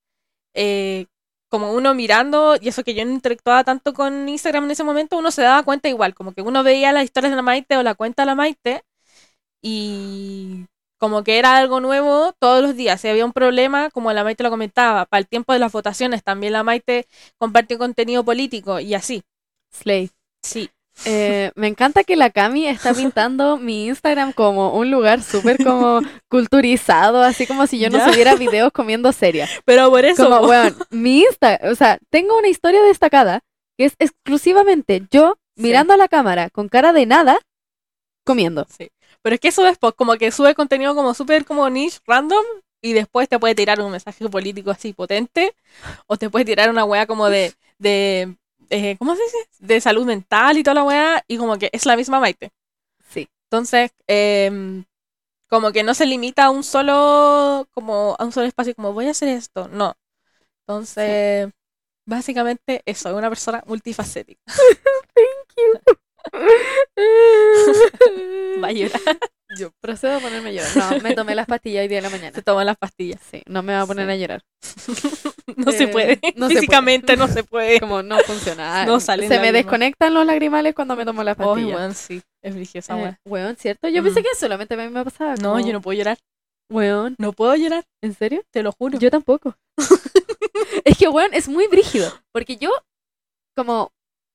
[0.56, 1.08] eh,
[1.50, 5.18] como uno mirando, y eso que yo no interactuaba tanto con Instagram en ese momento,
[5.18, 7.84] uno se daba cuenta igual, como que uno veía las historias de la Maite o
[7.84, 8.84] la cuenta de la Maite,
[9.62, 10.66] y
[11.04, 13.02] como que era algo nuevo todos los días.
[13.02, 16.24] Si había un problema, como la Maite lo comentaba, para el tiempo de las votaciones
[16.24, 19.22] también la Maite compartió contenido político y así.
[19.70, 20.12] Slay.
[20.44, 20.70] Sí.
[21.04, 26.00] Eh, me encanta que la Cami está pintando mi Instagram como un lugar súper como
[26.30, 28.10] culturizado, así como si yo no Ya.
[28.10, 29.50] subiera videos comiendo seria.
[29.66, 33.42] Pero por eso, Como, weón, mi Insta, o sea, tengo una historia destacada
[33.78, 35.64] que es exclusivamente yo Sí.
[35.64, 37.38] mirando a la cámara con cara de nada,
[38.26, 38.66] comiendo.
[39.24, 42.46] Pero es que eso después, como que sube contenido como súper como niche, random,
[42.82, 45.56] y después te puede tirar un mensaje político así potente,
[46.08, 48.36] o te puede tirar una wea como de, de
[48.70, 49.38] eh, ¿cómo se dice?
[49.60, 52.52] De salud mental y toda la wea, y como que es la misma Maite.
[53.10, 53.28] Sí.
[53.46, 54.86] Entonces, em,
[55.50, 59.08] como que no se limita a un solo, como a un solo espacio, como voy
[59.08, 59.96] a hacer esto, no.
[60.62, 61.50] Entonces,
[62.06, 64.42] básicamente eso, es una persona multifacética.
[68.64, 69.02] Va a llorar,
[70.04, 70.94] Yo procedo a ponerme a llorar.
[70.94, 72.32] No, me tomé las pastillas hoy día de la mañana.
[72.36, 73.22] se toma las pastillas.
[73.32, 74.12] Sí, no me va a poner Sí.
[74.12, 74.44] a llorar.
[75.56, 76.16] No se Eh, puede.
[76.16, 76.50] no se puede.
[76.56, 77.80] Físicamente no se puede.
[77.80, 78.86] Como no funciona.
[78.88, 79.64] No salen Se me lágrimas.
[79.64, 81.78] desconectan los lagrimales cuando me tomo las pastillas.
[81.78, 82.22] weón, sí.
[82.42, 83.20] Es brígida Eh, weá.
[83.26, 83.88] weón, ¿cierto?
[83.88, 84.24] Yo pensé Mm.
[84.24, 85.36] que solamente a mí me pasaba.
[85.36, 86.18] No, yo no puedo llorar.
[86.72, 88.44] Weón, No puedo llorar, ¿en serio?
[88.52, 88.98] te lo juro.
[89.00, 89.56] Yo tampoco.
[90.86, 92.12] es que, weón, es muy brígido.
[92.32, 92.72] Porque yo,
[93.56, 93.92] como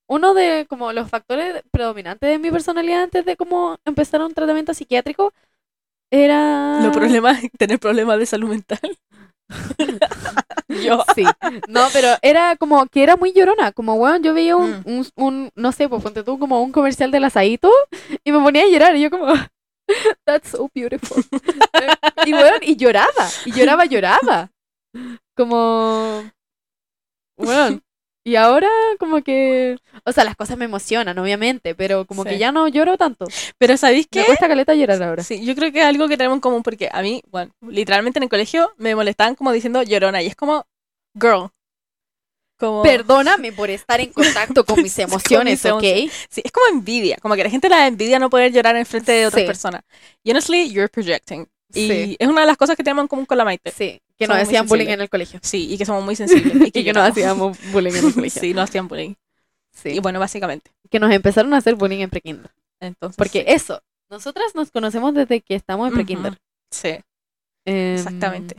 [0.09, 4.73] uno de como los factores predominantes de mi personalidad antes de como empezar un tratamiento
[4.73, 5.35] psiquiátrico
[6.11, 6.81] era...
[6.83, 8.81] Los problemas, tener problemas de salud mental.
[10.69, 11.03] yo.
[11.15, 11.25] Sí.
[11.69, 13.73] No, pero era como que era muy llorona.
[13.73, 14.83] Como, weón, yo veía un, Mm.
[14.87, 17.71] un, un- no sé, pues ponte tú como un comercial del asadito
[18.25, 18.97] y me ponía a llorar.
[18.97, 19.27] Y yo como,
[20.27, 21.25] That's so beautiful.
[22.27, 24.51] y bueno, y lloraba, y lloraba, lloraba.
[25.37, 26.31] Como,
[27.39, 27.81] bueno,
[28.29, 32.39] y ahora como que, o sea, las cosas me emocionan, obviamente, pero como que Sí.
[32.39, 33.27] ya no lloro tanto.
[33.59, 34.27] Pero ¿sabéis Me qué?
[34.27, 35.23] cuesta caleta llorar ahora.
[35.25, 38.19] Sí, yo creo que es algo que tenemos en común porque a mí, bueno, literalmente
[38.19, 40.67] en el colegio me molestaban como diciendo llorona y es como,
[41.21, 41.49] girl.
[42.59, 45.83] Como, Perdóname por estar en contacto con mis Con mis emociones, ¿ok?
[46.29, 49.13] Sí, es como envidia, como que la gente la envidia no poder llorar en frente
[49.13, 49.47] de otras Sí.
[49.47, 49.83] personas.
[50.25, 51.47] Y honestly, you're projecting.
[51.73, 52.17] Y Sí.
[52.19, 53.71] es una de las cosas que tenemos en común con la Maite.
[53.71, 55.41] Sí, que nos hacían bullying en el colegio.
[55.43, 56.55] Sí, y que somos muy sensibles.
[56.69, 58.41] Y que, Y que nos hacíamos bullying en el colegio.
[58.41, 59.15] Sí, nos hacían bullying.
[59.73, 59.91] Sí.
[59.91, 60.71] Y bueno, básicamente.
[60.91, 62.51] Que nos empezaron a hacer bullying en prekinder.
[62.81, 63.45] Entonces, Porque sí.
[63.49, 66.33] eso, nosotras nos conocemos desde que estamos en prekinder.
[66.33, 66.41] Ujú.
[66.71, 66.99] Sí,
[67.65, 68.57] Em, exactamente.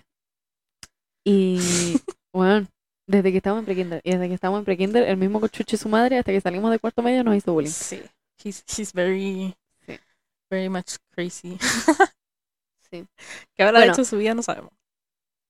[1.23, 1.59] Y
[2.33, 2.67] bueno,
[3.07, 4.01] desde que estamos en prekinder.
[4.03, 6.79] Y desde que estamos en prekinder, el mismo cochuche su madre, hasta que salimos de
[6.79, 7.71] cuarto medio, nos hizo bullying.
[7.71, 8.01] Sí.
[8.43, 9.97] He's, he's very, Sí.
[10.49, 11.57] very much crazy.
[12.91, 13.05] Sí.
[13.55, 13.93] ¿Qué habrá Bueno.
[13.93, 14.33] hecho su vida?
[14.33, 14.71] No sabemos.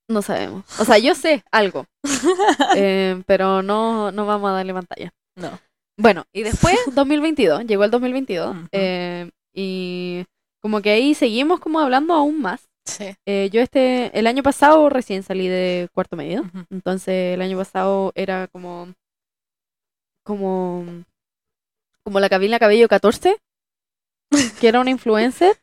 [0.10, 0.66] No sabemos.
[0.80, 1.86] O sea, yo sé algo,
[2.76, 5.12] em, pero no, no vamos a darle pantalla.
[5.36, 5.60] No.
[5.98, 8.68] Bueno, y después, 2022, llegó el 2022, Ujú.
[8.72, 10.26] em, y
[10.62, 12.68] como que ahí seguimos como hablando aún más.
[12.86, 13.16] Sí.
[13.28, 18.12] Eh, yo este, el año pasado recién salí de cuarto medio, entonces el año pasado
[18.16, 18.88] era como,
[20.24, 20.86] como,
[22.04, 23.38] como la Camila Cabello 14,
[24.60, 25.56] que era una influencer,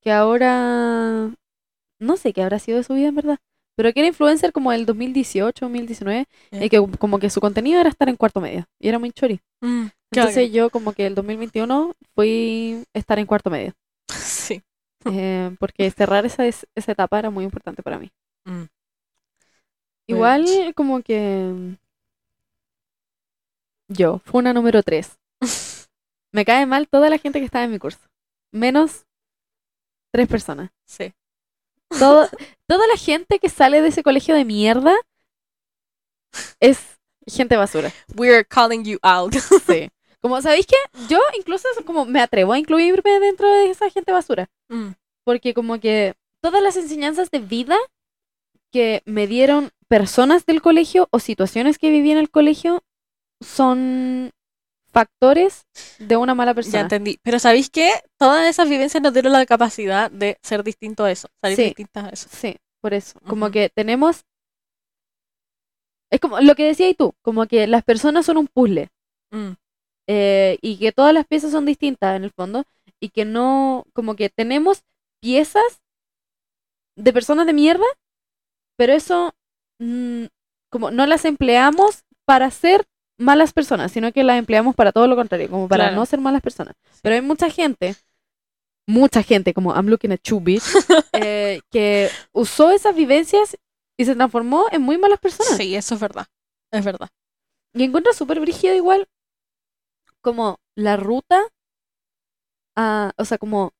[0.00, 1.30] que ahora,
[2.00, 3.38] no sé qué habrá sido de su vida en verdad,
[3.76, 6.64] pero que era influencer como el 2018, 2019, Ya.
[6.64, 9.40] y que como que su contenido era estar en cuarto medio, y era muy chori.
[9.62, 13.72] Mm, Entonces yo como que el 2021 fui estar en cuarto medio.
[14.10, 14.62] Sí.
[15.06, 18.10] Eh, porque cerrar esa, es- esa etapa era muy importante para mí.
[18.44, 18.64] Mm.
[20.08, 20.74] Igual Right.
[20.74, 21.76] como que
[23.88, 25.18] yo, fue una número 3.
[26.32, 27.98] Me cae mal toda la gente que estaba en mi curso.
[28.52, 29.04] Menos
[30.12, 30.70] tres personas.
[30.86, 31.12] Sí.
[31.98, 32.28] Todo,
[32.66, 34.94] toda la gente que sale de ese colegio de mierda
[36.60, 37.92] es gente basura.
[38.16, 39.34] We're calling you out.
[39.66, 39.90] Sí.
[40.20, 40.76] Como, ¿sabéis qué?
[41.08, 44.50] Yo incluso como me atrevo a incluirme dentro de esa gente basura.
[44.68, 44.90] Mm,
[45.24, 47.76] Porque como que todas las enseñanzas de vida
[48.70, 52.82] que me dieron personas del colegio o situaciones que viví en el colegio
[53.40, 54.32] son
[54.92, 55.66] factores
[55.98, 56.80] de una mala ya persona.
[56.80, 57.18] entendí.
[57.22, 57.90] Pero ¿sabéis qué?
[58.18, 61.28] Todas esas vivencias nos dieron la capacidad de ser distintos a eso.
[61.40, 61.64] Salir Sí.
[61.64, 62.28] distintas a eso.
[62.30, 63.18] Sí, por eso.
[63.26, 64.24] Como que tenemos...
[66.12, 68.88] Es como lo que decías tú, como que las personas son un puzzle
[69.32, 69.52] Mm,
[70.08, 72.64] eh, y que todas las piezas son distintas en el fondo
[72.98, 74.82] y que no, como que tenemos
[75.22, 75.80] piezas
[76.96, 77.84] de personas de mierda,
[78.76, 79.32] pero eso
[79.78, 80.24] mm,
[80.68, 82.86] como no las empleamos para ser
[83.20, 85.96] malas personas, sino que las empleamos para todo lo contrario, como para Claro.
[85.96, 86.74] no ser malas personas.
[87.02, 87.94] Pero hay mucha gente,
[88.86, 90.62] mucha gente, como I'm looking at you, bitch,
[91.12, 93.56] eh, que usó esas vivencias
[93.98, 95.56] y se transformó en muy malas personas.
[95.56, 96.26] Sí, eso es verdad.
[96.72, 97.08] Es verdad.
[97.74, 99.06] Y encuentro súper brígido igual
[100.22, 101.40] como la ruta
[102.76, 103.72] a, o sea, como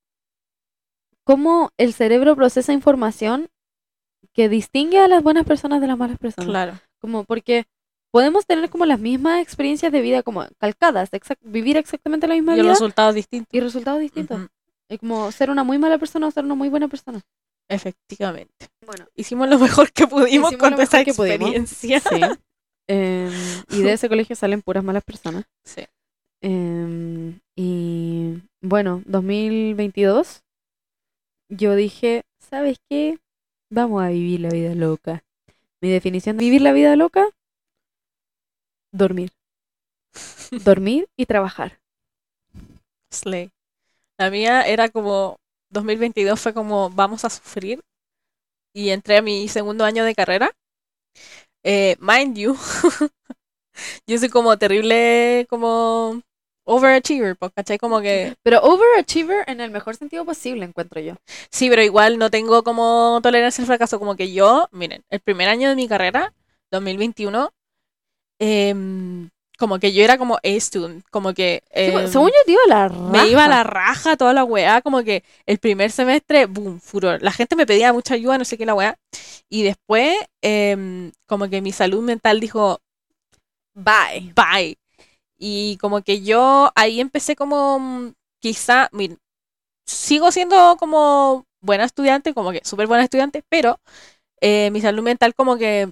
[1.24, 3.48] cómo el cerebro procesa información
[4.32, 6.48] que distingue a las buenas personas de las malas personas.
[6.48, 6.78] Claro.
[7.00, 7.64] Como porque
[8.10, 12.56] podemos tener como las mismas experiencias de vida como calcadas, exact- vivir exactamente la misma
[12.56, 13.48] Y vida resultado es distinto.
[13.52, 14.40] y resultados distintos.
[14.88, 17.20] Es como ser una muy mala persona o ser una muy buena persona.
[17.68, 18.68] Efectivamente.
[18.84, 22.00] Bueno, Hicimos lo mejor que pudimos con esa experiencia.
[22.00, 22.20] sí.
[22.88, 23.30] Em,
[23.70, 25.44] y de ese colegio salen puras malas personas.
[25.64, 25.84] Sí.
[26.42, 30.42] Em, y bueno, 2022,
[31.48, 33.18] yo dije, ¿sabes qué?
[33.70, 35.22] Vamos a vivir la vida loca.
[35.80, 37.26] Mi definición de vivir la vida loca,
[38.92, 39.32] dormir.
[40.52, 41.80] Dormir y trabajar.
[43.12, 43.50] Slay.
[44.18, 45.38] La mía era como
[45.70, 47.80] 2022 fue como vamos a sufrir
[48.74, 50.52] y entré a mi segundo año de carrera.
[51.62, 52.56] Eh, mind you,
[54.06, 56.20] yo soy como terrible como
[56.64, 57.78] overachiever, pues, ¿cachai?
[57.78, 61.14] Como que Pero overachiever en el mejor sentido posible, encuentro yo.
[61.50, 65.48] sí, pero igual no tengo como tolerancia al fracaso, como que yo, miren, el primer
[65.48, 66.32] año de mi carrera,
[66.70, 67.52] 2021,
[68.40, 72.34] em, como que yo era como A student, como que Sí, pues, em, según yo,
[72.46, 73.10] te iba la raja.
[73.12, 77.22] me iba a la raja toda la weá, como que el primer semestre, boom, furor.
[77.22, 78.98] La gente me pedía mucha ayuda, no sé qué la weá.
[79.50, 82.80] Y después, em, como que mi salud mental dijo,
[83.74, 84.34] Bye.
[84.34, 84.76] bye.
[85.38, 89.18] Y como que yo ahí empecé como, mm, quizá, mir-
[89.86, 93.80] sigo siendo como buena estudiante, como que súper buena estudiante, pero
[94.40, 95.90] eh, mi salud mental como que,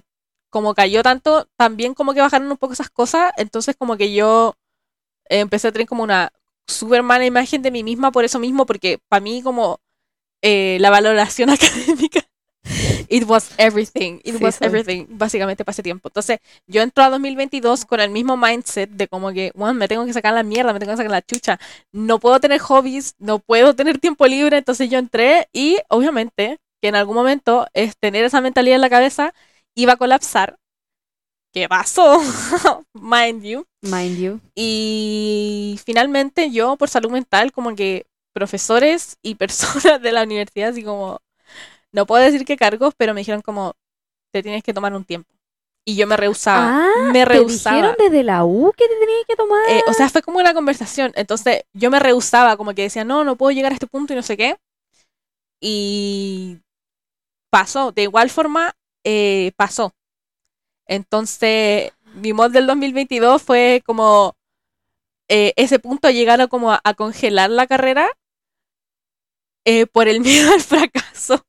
[0.49, 4.55] como cayó tanto, también como que bajaron un poco esas cosas, entonces como que yo
[5.29, 6.31] empecé a tener como una
[6.67, 9.79] súper mala imagen de mí misma por eso mismo, porque para mí como
[10.43, 12.21] eh, la valoración académica,
[13.09, 14.61] it was everything, it Sí, was soy.
[14.61, 16.09] everything, básicamente ese tiempo.
[16.09, 20.05] Entonces, yo entro a 2022 con el mismo mindset de como que, bueno, me tengo
[20.05, 21.59] que sacar la mierda, me tengo que sacar la chucha,
[21.91, 26.87] no puedo tener hobbies, no puedo tener tiempo libre, entonces yo entré y obviamente que
[26.89, 29.33] en algún momento es tener esa mentalidad en la cabeza
[29.75, 30.57] iba a colapsar.
[31.51, 32.19] ¿Qué pasó?
[32.93, 33.65] Mind you.
[33.81, 34.39] Mind you.
[34.55, 40.83] Y finalmente yo, por salud mental, como que profesores y personas de la universidad, así
[40.83, 41.19] como,
[41.91, 43.73] no puedo decir qué cargos, pero me dijeron como,
[44.31, 45.33] te tienes que tomar un tiempo.
[45.85, 46.85] Y yo me rehusaba.
[46.85, 47.75] Ah, me ¿Te rehusaba.
[47.77, 49.69] dijeron desde la U que te tenías que tomar?
[49.69, 51.11] Eh, o sea, fue como una conversación.
[51.15, 54.15] Entonces yo me rehusaba, como que decía, no, no puedo llegar a este punto y
[54.15, 54.57] no sé qué.
[55.59, 56.59] Y
[57.49, 57.91] pasó.
[57.91, 59.93] De igual forma, eh, pasó.
[60.87, 64.35] Entonces, mi mod del 2022 fue como
[65.27, 68.09] eh, ese punto llegar a como a, a congelar la carrera
[69.65, 71.45] eh, por el miedo al fracaso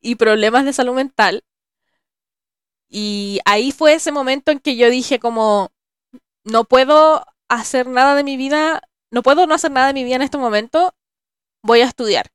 [0.00, 1.44] y problemas de salud mental.
[2.88, 5.70] Y ahí fue ese momento en que yo dije como,
[6.44, 10.16] no puedo hacer nada de mi vida, no puedo no hacer nada de mi vida
[10.16, 10.94] en este momento,
[11.62, 12.30] voy a estudiar.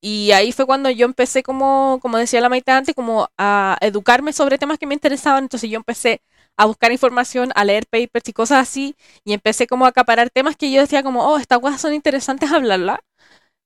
[0.00, 4.32] Y ahí fue cuando yo empecé como, como decía la Maite antes, como a educarme
[4.32, 5.44] sobre temas que me interesaban.
[5.44, 6.22] Entonces yo empecé
[6.56, 10.56] a buscar información, a leer papers y cosas así, y empecé como a acaparar temas
[10.56, 12.98] que yo decía como, oh, estas cosas son interesantes hablarlas.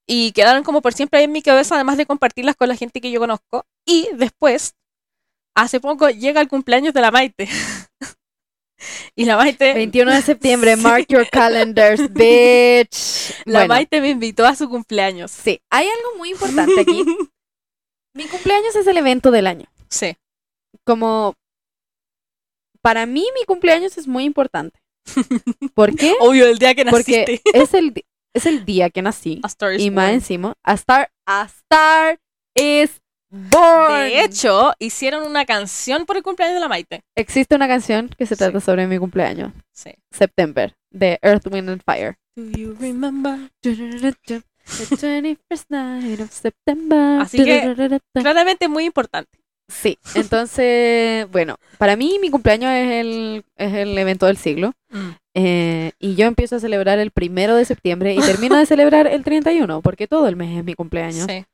[0.06, 3.00] Y quedaron como por siempre ahí en mi cabeza, además de compartirlas con la gente
[3.00, 3.66] que yo conozco.
[3.86, 4.74] Y después,
[5.56, 7.48] hace poco, llega el cumpleaños de la Maite.
[9.16, 9.74] y la Maite...
[9.74, 10.82] 21 de septiembre, Sí.
[10.82, 13.34] mark your calendars, bitch.
[13.46, 15.30] La Bueno, Maite me invitó a su cumpleaños.
[15.30, 17.04] sí, hay algo muy importante aquí.
[18.14, 19.66] Mi cumpleaños es el evento del año.
[19.88, 20.16] Sí.
[20.84, 21.34] Como,
[22.82, 24.78] para mí mi cumpleaños es muy importante.
[25.74, 26.14] ¿Por qué?
[26.20, 27.42] Obvio, el día que Porque naciste.
[27.58, 27.94] es el,
[28.34, 29.40] es el día que nací.
[29.42, 30.14] A Star is Y más Born.
[30.14, 32.20] encima, a Star, a Star
[32.54, 33.00] is
[33.32, 33.94] born.
[33.94, 37.02] De hecho, hicieron una canción por el cumpleaños de la Maite.
[37.16, 38.38] existe una canción que se Sí.
[38.38, 39.90] trata sobre mi cumpleaños, Sí.
[40.10, 42.16] September, de Earth, Wind and Fire.
[42.36, 43.50] Do you remember?
[43.62, 43.74] The
[44.96, 47.20] 21st night of September.
[47.20, 49.38] Así que- Claramente muy importante.
[49.68, 54.72] Sí, entonces, bueno, para mí mi cumpleaños es el, es el evento del siglo.
[55.34, 59.24] eh, y yo empiezo a celebrar el primero de septiembre y termino de celebrar el
[59.24, 61.26] 31, porque todo el mes es mi cumpleaños.
[61.26, 61.44] Sí.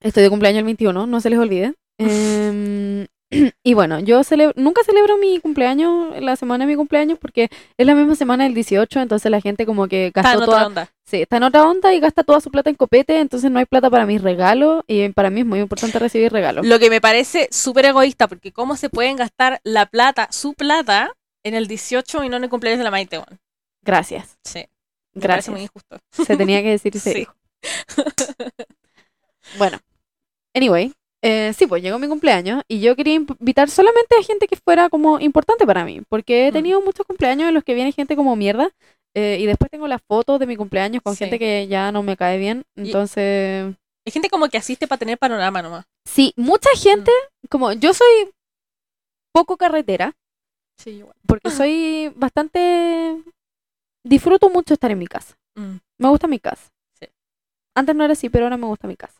[0.00, 1.74] Estoy de cumpleaños el 21, no se les olvide.
[2.00, 3.06] Em,
[3.64, 7.86] y bueno, yo celebro, nunca celebro mi cumpleaños, la semana de mi cumpleaños, porque es
[7.86, 10.66] la misma semana del 18, entonces la gente como que Está gastó en toda, otra
[10.68, 10.92] onda.
[11.04, 13.64] sí, está en otra onda y gasta toda su plata en copete, entonces no hay
[13.66, 16.64] plata para mis regalos y para mí es muy importante recibir regalos.
[16.64, 21.12] Lo que me parece súper egoísta, porque cómo se pueden gastar la plata, su plata,
[21.44, 23.40] en el 18 y no en el cumpleaños de la Maite, weón.
[23.82, 24.64] Gracias, Sí.
[25.14, 25.82] Me parece muy gracias.
[25.84, 25.98] injusto.
[26.12, 27.26] Se tenía que decir Sí.
[29.58, 29.78] Bueno,
[30.58, 30.92] anyway,
[31.22, 34.88] eh, sí, pues llegó mi cumpleaños y yo quería invitar solamente a gente que fuera
[34.88, 36.54] como importante para mí, porque he Mm.
[36.54, 38.70] tenido muchos cumpleaños en los que viene gente como mierda
[39.16, 41.24] eh, y después tengo las fotos de mi cumpleaños con Sí.
[41.24, 43.74] gente que ya no me cae bien, Y- entonces,
[44.06, 45.84] Hay gente como que asiste para tener panorama nomás.
[46.06, 47.10] sí, mucha gente,
[47.50, 48.30] como yo soy
[49.34, 50.14] poco carretera,
[50.78, 51.14] Sí, igual.
[51.26, 53.22] porque soy bastante,
[54.04, 55.34] disfruto mucho estar en mi casa.
[55.56, 55.76] Mm.
[55.98, 56.68] Me gusta mi casa.
[57.00, 57.06] Sí.
[57.74, 59.18] Antes no era así, pero ahora me gusta mi casa.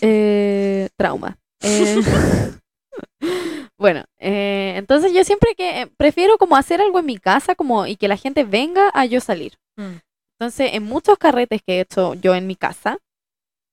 [0.00, 1.38] Eh, trauma.
[1.62, 2.00] Eh,
[3.78, 7.96] bueno, eh, entonces yo siempre que prefiero como hacer algo en mi casa como y
[7.96, 9.54] que la gente venga a yo salir.
[9.76, 9.96] Mm.
[10.38, 12.98] Entonces, en muchos carretes que he hecho yo en mi casa,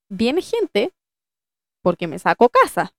[0.09, 0.91] viene gente
[1.83, 2.91] porque me saco casa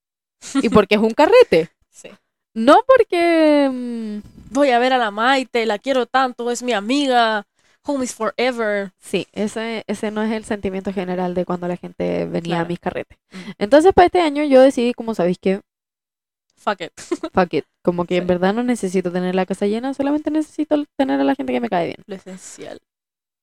[0.62, 1.70] y porque es un carrete.
[1.96, 2.10] Sí.
[2.52, 3.70] No porque...
[3.72, 4.18] mm,
[4.50, 7.46] Voy a ver a la Maite, la quiero tanto, es mi amiga.
[7.86, 8.92] Home is forever.
[8.98, 12.80] Sí, ese, ese no es el sentimiento general de cuando la gente venía a mis
[12.80, 13.18] carretes.
[13.30, 13.50] Mm.
[13.58, 15.60] Entonces, para este año yo decidí, como sabéis que,
[16.56, 16.92] Fuck it.
[17.32, 21.20] fuck it, como que en verdad no necesito tener la casa llena, solamente necesito tener
[21.20, 22.02] a la gente que me cae bien.
[22.06, 22.80] Lo esencial.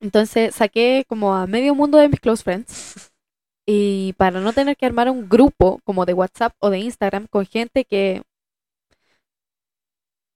[0.02, 3.12] Entonces, saqué como a medio mundo de mis close friends
[3.66, 7.46] y para no tener que armar un grupo como de WhatsApp o de Instagram con
[7.46, 8.24] gente que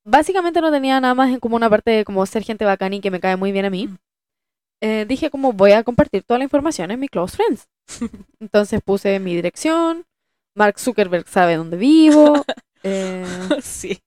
[0.08, 3.12] básicamente no tenía nada más en común aparte de como ser gente bacán y que
[3.12, 3.88] me cae muy bien a mí.
[3.88, 3.97] Mm.
[4.82, 7.68] eh, dije como voy a compartir toda la información en mi close friends.
[8.39, 10.05] Entonces puse mi dirección,
[10.55, 12.43] Mark Zuckerberg sabe dónde vivo.
[12.84, 13.26] eh,
[13.62, 14.01] sí.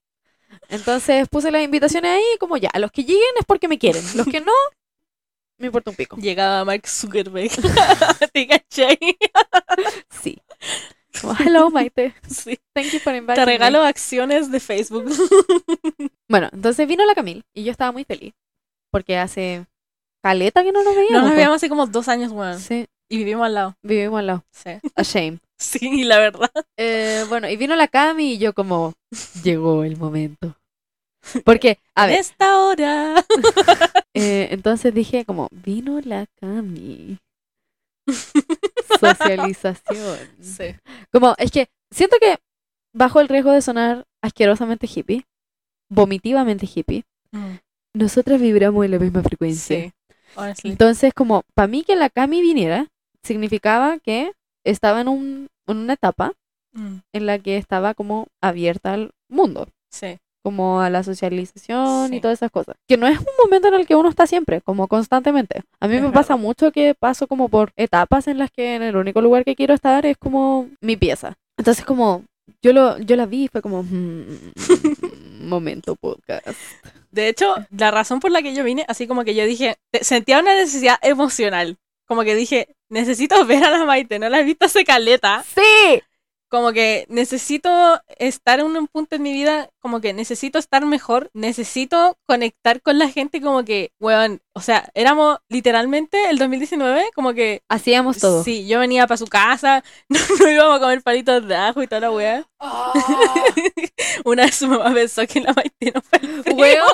[0.69, 4.25] entonces puse las invitaciones ahí como ya, los que lleguen es porque me quieren, los
[4.27, 4.51] que no,
[5.57, 6.17] me importa un pico.
[6.17, 7.51] Llegaba Mark Zuckerberg.
[8.33, 8.97] ¿Te cachai?
[10.09, 10.41] Sí.
[11.19, 12.57] Como, hello Maite, Sí.
[12.73, 13.45] thank you for inviting Te me".
[13.57, 15.05] regalo acciones de Facebook.
[16.29, 18.33] Bueno, entonces vino la Camille y yo estaba muy feliz
[18.89, 19.65] porque hace
[20.23, 21.11] caleta que no nos veíamos.
[21.13, 21.35] No nos po.
[21.35, 22.57] veíamos hace como dos años, weón.
[22.59, 23.75] Sí, Y vivimos al lado.
[23.83, 24.45] vivimos al lado.
[24.51, 24.69] Sí.
[24.95, 25.39] A shame.
[25.59, 26.51] Sí, la verdad.
[26.77, 28.93] Eh, bueno, y vino la Cami y yo como,
[29.43, 30.55] llegó el momento.
[31.43, 33.23] Porque, a ver, esta hora.
[34.13, 37.17] eh, entonces dije como, vino la Cami.
[38.99, 40.17] Socialización.
[40.41, 40.75] Sí.
[41.11, 42.37] Como, es que siento que
[42.93, 45.25] bajo el riesgo de sonar asquerosamente hippie,
[45.89, 47.03] vomitivamente hippie,
[47.33, 47.55] Mm,
[47.93, 49.77] nosotras vibramos en la misma frecuencia.
[49.79, 49.93] Sí.
[50.35, 50.71] Honestly.
[50.71, 52.87] Entonces, como, para mí que la Cami viniera,
[53.23, 54.33] significaba que
[54.65, 56.33] estaba en, un, en una etapa
[56.73, 60.17] Mm, en la que estaba como abierta al mundo, Sí.
[60.43, 62.15] Como a la socialización Sí.
[62.15, 62.75] y todas esas cosas.
[62.87, 65.61] Que no es un momento en el que uno está siempre, como constantemente.
[65.79, 68.83] A mí Es me pasa mucho que paso como por etapas en las que en
[68.83, 71.35] el único lugar que quiero estar es como mi pieza.
[71.57, 72.23] Entonces, como,
[72.63, 74.23] yo, lo, yo la vi y fue como, "Mm,
[75.47, 76.47] momento podcast.
[77.11, 80.03] De hecho, la razón por la que yo vine, así como que yo dije, te-
[80.03, 81.77] sentía una necesidad emocional.
[82.07, 85.43] Como que dije, necesito ver a la Maite, no la he visto hace caleta.
[85.55, 86.01] ¡Sí!
[86.51, 87.69] Como que necesito
[88.19, 92.99] estar en un punto en mi vida, como que necesito estar mejor, necesito conectar con
[92.99, 98.43] la gente, como que, weón, o sea, éramos literalmente el 2019, como que, Hacíamos todo.
[98.43, 101.87] sí, yo venía para su casa, no, no íbamos a comer palitos de ajo y
[101.87, 102.45] toda la weá.
[104.25, 106.55] Una vez su mamá pensó que la Maite no fue frío.
[106.57, 106.87] ¡Weón!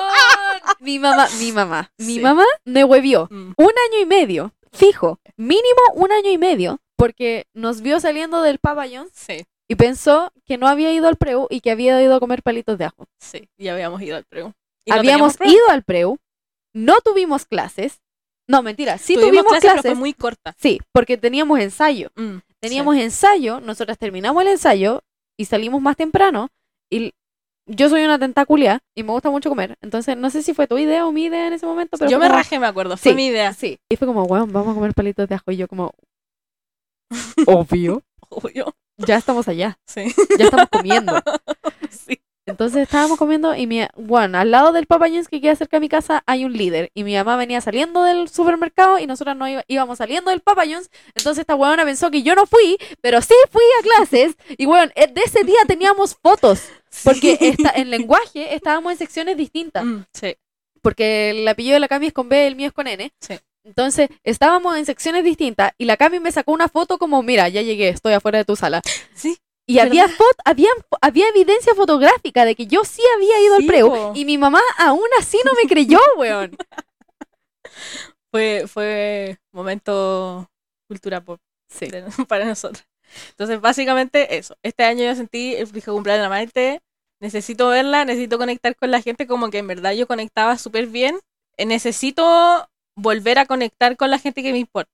[0.80, 2.20] Mi mamá, mi mamá, mi Sí.
[2.20, 3.26] mamá me huevió.
[3.30, 8.42] Mm, un año y medio, fijo, mínimo un año y medio, porque nos vio saliendo
[8.42, 12.14] del pabellón Sí, y pensó que no había ido al preu y que había ido
[12.16, 13.06] a comer palitos de ajo.
[13.20, 14.52] sí, ya habíamos ido al preu.
[14.84, 16.16] Y Habíamos ido al preu,
[16.74, 18.00] no tuvimos clases.
[18.48, 19.82] No, mentira, sí tuvimos, Tuvimos clases, clases.
[19.82, 20.54] pero fue muy corta.
[20.58, 22.10] Sí, porque teníamos ensayo.
[22.16, 25.02] Mm, Teníamos ensayo, nosotras terminamos el ensayo
[25.38, 26.48] y salimos más temprano
[26.90, 27.12] y
[27.66, 29.76] yo soy una tentaculia y me gusta mucho comer.
[29.82, 32.18] Entonces, no sé si fue tu idea o mi idea en ese momento, pero yo
[32.18, 33.14] me como- rajé, me acuerdo, fue Sí.
[33.16, 33.52] mi idea.
[33.52, 33.78] Sí.
[33.90, 35.50] Y fue como, weón, vamos a comer palitos de ajo.
[35.52, 35.92] Y yo como,
[37.46, 38.74] obvio, Obvio.
[38.96, 40.14] ya estamos allá, Sí.
[40.38, 41.14] ya estamos comiendo.
[41.90, 42.20] sí.
[42.46, 45.80] Entonces estábamos comiendo y mi, bueno, al lado del Papa John's que queda cerca de
[45.82, 46.90] mi casa hay un líder.
[46.94, 50.62] Y mi mamá venía saliendo del supermercado y nosotros no iba- íbamos saliendo del Papa
[50.66, 50.88] John's.
[51.14, 54.34] Entonces esta weona pensó que yo no fui, pero sí fui a clases.
[54.56, 56.62] Y bueno, de ese día teníamos fotos.
[57.04, 59.84] Porque esta, en lenguaje estábamos en secciones distintas.
[59.84, 60.34] Mm, sí.
[60.80, 63.12] porque el apellido de la Cami es con B, el mío es con N.
[63.20, 63.34] Sí.
[63.68, 67.60] Entonces, estábamos en secciones distintas y la Cami me sacó una foto como, mira, ya
[67.62, 68.80] llegué, estoy afuera de tu sala.
[69.14, 69.36] Sí.
[69.66, 69.88] Y ¿Verdad?
[69.88, 70.70] había, fot- había,
[71.02, 73.88] había evidencia fotográfica de que yo sí había ido Sí, al preu.
[73.90, 74.12] po.
[74.14, 76.56] Y mi mamá aún así no me creyó, weón.
[78.30, 80.50] Fue, fue momento
[80.88, 81.86] cultura pop Sí.
[81.88, 82.84] de- para nosotros.
[83.30, 84.56] Entonces, básicamente eso.
[84.62, 86.80] Este año yo sentí el feliz cumpleaños de la Maite.
[87.20, 91.18] Necesito verla, necesito conectar con la gente como que en verdad yo conectaba súper bien.
[91.58, 92.68] Necesito
[92.98, 94.92] volver a conectar con la gente que me importa.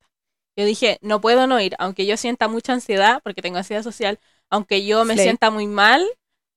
[0.57, 4.21] Yo dije, no puedo no ir, aunque yo sienta mucha ansiedad, porque tengo ansiedad social,
[4.51, 6.07] aunque yo me sienta muy mal,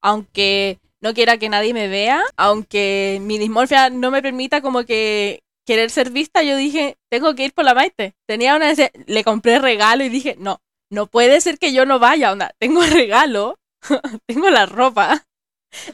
[0.04, 5.42] aunque no quiera que nadie me vea, aunque mi dismorfia no me permita como que
[5.66, 8.14] querer ser vista, yo dije, tengo que ir por la Maite.
[8.28, 8.72] Tenía una
[9.08, 10.60] le compré regalo y dije, no,
[10.92, 13.56] no puede ser que yo no vaya, onda, tengo regalo,
[14.28, 15.26] tengo la ropa,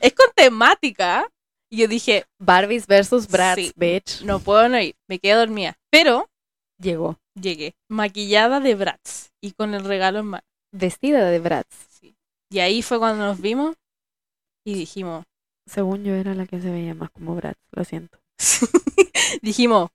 [0.01, 1.27] es con temática.
[1.73, 3.73] Y yo dije, Barbies versus Bratz, Sí.
[3.75, 4.21] bitch.
[4.21, 5.75] no puedo no ir, me quedé dormida.
[5.89, 6.29] Pero
[6.79, 7.17] Llegó.
[7.33, 10.43] llegué, maquillada de Bratz y con el regalo en mano.
[10.71, 11.75] Vestida de Bratz.
[11.89, 12.15] Sí.
[12.51, 13.75] Y ahí fue cuando nos vimos
[14.63, 15.25] y dijimos,
[15.65, 18.19] Según yo era la que se veía más como Bratz, lo siento.
[19.41, 19.89] dijimos,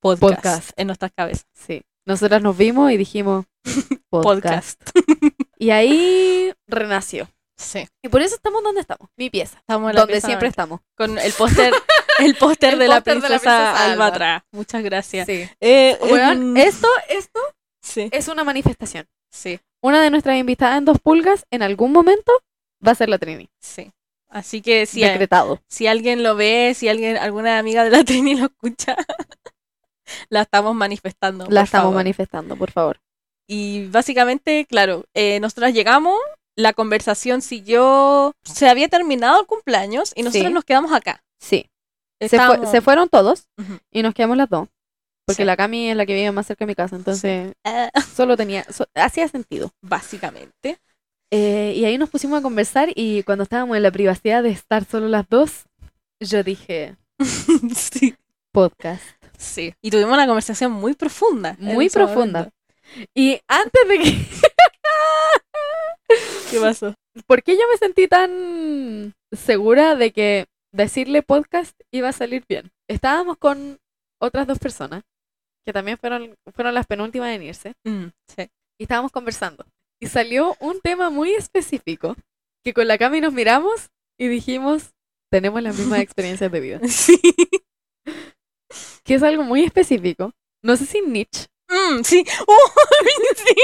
[0.00, 0.70] podcast, Podcast.
[0.78, 1.46] en nuestras cabezas.
[1.54, 1.82] Sí.
[2.06, 3.46] Nosotras nos vimos y dijimos,
[4.10, 4.78] podcast.
[4.94, 5.40] Podcast.
[5.58, 7.28] Y ahí renació.
[7.60, 7.86] Sí.
[8.02, 9.58] Y por eso estamos donde estamos, mi pieza.
[9.58, 10.80] Estamos en la Donde pieza siempre estamos.
[10.96, 11.74] con el póster
[12.18, 14.44] el póster de, la póster de la princesa Alba Alba.
[14.52, 15.26] Muchas gracias.
[15.26, 15.46] Sí.
[15.60, 17.38] Eh, Weón, em, esto, esto
[17.82, 19.06] sí, es una manifestación.
[19.30, 22.32] sí, Una de nuestras invitadas en dos pulgas, en algún momento,
[22.86, 23.48] va a ser la Trini.
[23.60, 23.92] sí.
[24.32, 25.60] Así que si, Decretado.
[25.66, 28.96] si alguien lo ve, si alguien, alguna amiga de la Trini lo escucha,
[30.28, 31.46] la estamos manifestando.
[31.48, 31.96] La estamos favor.
[31.96, 33.00] manifestando, por favor.
[33.48, 36.16] Y básicamente, claro, eh, nosotras llegamos,
[36.56, 40.52] la conversación siguió, se había terminado el cumpleaños y nosotros Sí.
[40.54, 41.22] nos quedamos acá.
[41.38, 41.66] Sí.
[42.20, 43.48] Se, fue- Estábamos- se fueron todos
[43.90, 44.68] y nos quedamos las dos.
[45.26, 45.46] Porque Sí.
[45.46, 48.64] la Cami es la que vive más cerca de mi casa, entonces Eh, solo tenía,
[48.70, 49.70] so- hacía sentido.
[49.80, 50.78] básicamente.
[51.32, 54.84] Eh, y ahí nos pusimos a conversar y cuando estábamos en la privacidad de estar
[54.84, 55.64] solo las dos,
[56.18, 56.96] yo dije,
[57.76, 58.14] sí.
[58.52, 59.02] podcast.
[59.38, 59.72] Sí.
[59.80, 61.56] Y tuvimos una conversación muy profunda.
[61.60, 62.40] Muy profunda.
[62.40, 62.56] momento.
[63.14, 64.26] Y antes de que...
[66.50, 66.94] ¿Qué pasó?
[67.26, 72.70] ¿Por qué yo me sentí tan segura de que decirle podcast iba a salir bien?
[72.88, 73.78] Estábamos con
[74.20, 75.02] otras dos personas
[75.66, 78.48] que también fueron, fueron las penúltimas en irse, Mm, sí.
[78.78, 79.64] y estábamos conversando.
[80.00, 82.16] Y salió un tema muy específico,
[82.64, 84.90] que con la Cami nos miramos y dijimos,
[85.30, 86.80] tenemos las mismas experiencias de vida.
[86.88, 87.20] Sí.
[89.04, 90.32] Que es algo muy específico.
[90.62, 91.46] No sé si niche.
[91.68, 92.24] Mm, sí.
[92.46, 93.54] Uy, sí.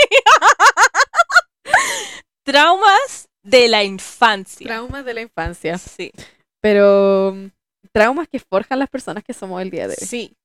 [2.46, 4.68] Traumas de la infancia.
[4.68, 5.78] Traumas de la infancia.
[5.78, 6.12] Sí.
[6.60, 7.46] Pero mm,
[7.90, 10.06] traumas que forjan las personas que somos el día de hoy.
[10.06, 10.36] Sí.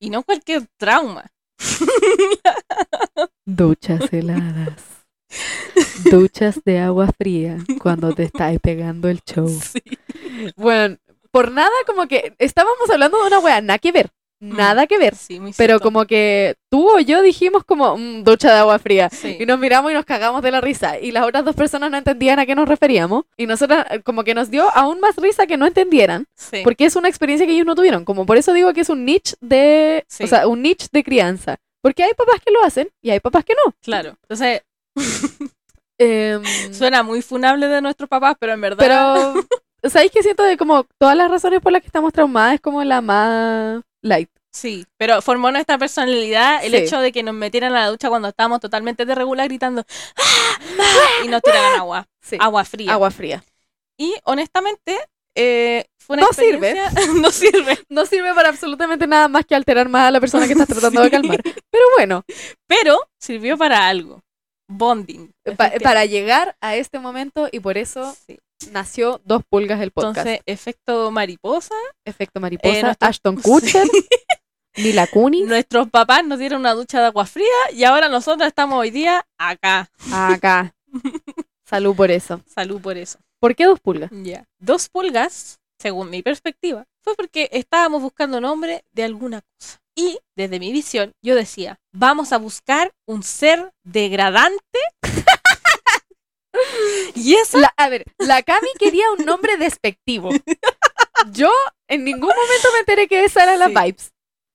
[0.00, 1.30] Y no cualquier trauma.
[3.46, 4.82] Duchas heladas.
[6.10, 9.48] Duchas de agua fría cuando te estás pegando el show.
[9.48, 9.82] Sí.
[10.56, 10.96] Bueno,
[11.30, 14.10] por nada como que estábamos hablando de una wea, nada que ver.
[14.38, 15.14] Nada que ver.
[15.14, 15.82] Sí, muy Pero cierto.
[15.84, 19.08] como que tú o yo dijimos como "Mm, ducha de agua fría.
[19.10, 19.36] Sí.
[19.40, 20.98] Y nos miramos y nos cagamos de la risa.
[21.00, 23.24] Y las otras dos personas no entendían a qué nos referíamos.
[23.36, 26.26] Y nosotras eh, como que nos dio aún más risa que no entendieran.
[26.34, 26.60] Sí.
[26.64, 28.04] Porque es una experiencia que ellos no tuvieron.
[28.04, 30.04] Como por eso digo que es un niche de...
[30.22, 31.56] O sea, un niche de crianza.
[31.82, 33.72] Porque hay papás que lo hacen y hay papás que no.
[33.82, 34.16] Claro.
[34.22, 34.62] Entonces,
[35.98, 36.42] Em,
[36.74, 38.78] suena muy funable de nuestros papás, pero en verdad.
[38.78, 39.34] pero,
[39.84, 42.82] ¿sabéis que siento de como todas las razones por las que estamos traumadas es como
[42.84, 44.28] la más light?
[44.52, 46.76] Sí, pero formó nuestra personalidad el Sí.
[46.78, 49.84] hecho de que nos metieran a la ducha cuando estábamos totalmente de regular gritando
[50.16, 50.58] "¡Ah!
[50.80, 52.36] ¡Ah!", y nos tiraran agua, Sí.
[52.40, 52.92] agua fría.
[52.92, 53.44] Agua fría.
[53.98, 54.98] Y honestamente,
[55.34, 56.70] eh, fue una No sirve.
[56.70, 56.90] experiencia-
[57.22, 57.78] no sirve.
[57.90, 61.02] No sirve para absolutamente nada más que alterar más a la persona que estás tratando
[61.02, 61.42] de calmar.
[61.42, 62.24] Pero bueno,
[62.66, 64.22] Pero sirvió para algo.
[64.68, 65.30] Bonding.
[65.56, 68.38] pa- para llegar a este momento y por eso Sí.
[68.70, 70.18] Nació Dos Pulgas el podcast.
[70.18, 71.74] Entonces, efecto mariposa.
[72.04, 73.86] Efecto mariposa, eh, nuestro- Ashton Kutcher,
[74.76, 78.78] Mila Kunis, Nuestros papás nos dieron una ducha de agua fría y ahora nosotros estamos
[78.78, 79.90] hoy día acá.
[80.12, 80.74] acá.
[81.64, 82.42] Salud por eso.
[82.46, 83.18] Salud por eso.
[83.40, 84.10] ¿Por qué Dos Pulgas?
[84.12, 84.46] Ya.
[84.58, 89.80] Dos pulgas, según mi perspectiva, fue porque estábamos buscando nombre de alguna cosa.
[89.94, 94.78] Y desde mi visión, yo decía, vamos a buscar un ser degradante.
[97.14, 100.30] y eso, La- a ver, la Cami quería un nombre despectivo.
[101.32, 101.50] Yo
[101.88, 103.74] en ningún momento me enteré que esa era la Sí.
[103.74, 104.12] vibes.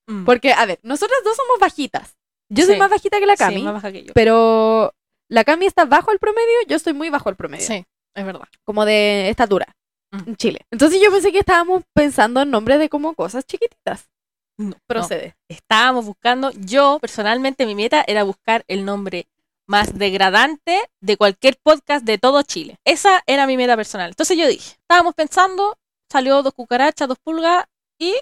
[0.07, 2.15] Mm, Porque, a ver, nosotras dos somos bajitas.
[2.49, 2.79] Yo soy Sí.
[2.79, 4.13] más bajita que la sí, Cami, más baja que yo.
[4.13, 4.93] pero
[5.29, 7.65] la Cami está bajo el promedio, yo estoy muy bajo el promedio.
[7.65, 7.85] Sí,
[8.15, 8.47] es verdad.
[8.65, 9.75] Como de estatura
[10.11, 10.29] Mm.
[10.29, 10.59] en Chile.
[10.71, 14.09] Entonces yo pensé que estábamos pensando en nombres de como cosas chiquititas.
[14.57, 14.75] No, no.
[14.85, 15.35] Procede.
[15.49, 19.27] Estábamos buscando, yo personalmente mi meta era buscar el nombre
[19.71, 22.77] más degradante de cualquier podcast de todo Chile.
[22.85, 24.09] Esa era mi meta personal.
[24.09, 25.77] Entonces yo dije, estábamos pensando,
[26.11, 27.63] salió dos cucarachas, dos pulgas
[27.97, 28.13] y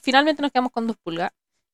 [0.00, 1.32] finalmente nos quedamos con dos pulgas.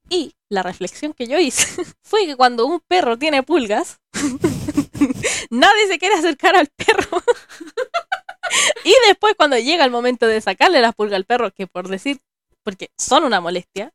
[0.08, 4.00] Y la reflexión que yo hice fue que cuando un perro tiene pulgas,
[5.50, 7.22] nadie se quiere acercar al perro.
[8.84, 12.18] y después cuando llega el momento de sacarle las pulgas al perro, que por decir,
[12.62, 13.92] porque son una molestia,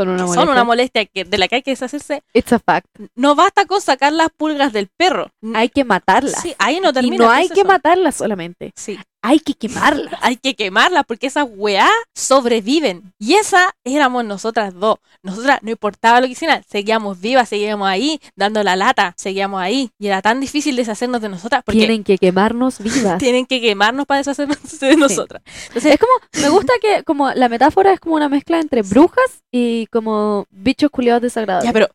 [0.00, 0.42] Son una molestia.
[0.42, 2.86] son una molestia que, de la que hay que deshacerse, It's a fact.
[3.14, 5.30] no basta con sacar las pulgas del perro.
[5.54, 6.40] Hay que matarlas.
[6.42, 7.16] Sí, ahí no y termina.
[7.24, 8.72] no el hay que matarlas solamente.
[8.76, 10.14] Sí, Hay que quemarlas.
[10.22, 13.12] hay que quemarlas porque esas weá sobreviven.
[13.18, 14.98] Y esa éramos nosotras dos.
[15.22, 19.90] Nosotras, no importaba lo que hicieran, seguíamos vivas, seguíamos ahí, dando la lata, seguíamos ahí.
[19.98, 23.18] Y era tan difícil deshacernos de nosotras porque Tienen que quemarnos vivas.
[23.18, 25.42] tienen que quemarnos para deshacernos de nosotras.
[25.74, 29.86] Es como, me gusta que como la metáfora es como una mezcla entre brujas y
[29.86, 31.68] como bichos culiados desagradables.
[31.68, 31.88] Ya, pero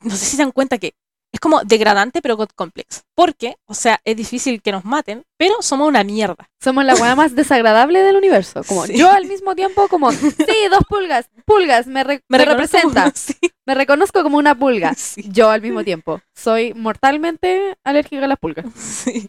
[0.00, 0.94] no sé si se dan cuenta que
[1.32, 3.02] es como degradante, pero God complex.
[3.14, 6.48] Porque, o sea, es difícil que nos maten, pero somos una mierda.
[6.62, 8.62] Somos la weá más desagradable del universo.
[8.66, 8.96] Como Sí.
[8.96, 10.34] yo al mismo tiempo como, sí,
[10.70, 13.12] dos pulgas, pulgas, me, re- me como- representa.
[13.14, 13.34] Sí,
[13.66, 14.94] Me reconozco como una pulga.
[14.94, 16.20] sí, Yo al mismo tiempo.
[16.34, 18.64] Soy mortalmente alérgica a las pulgas.
[18.74, 19.28] sí.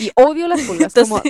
[0.00, 0.92] Y odio las pulgas.
[0.92, 1.22] Como,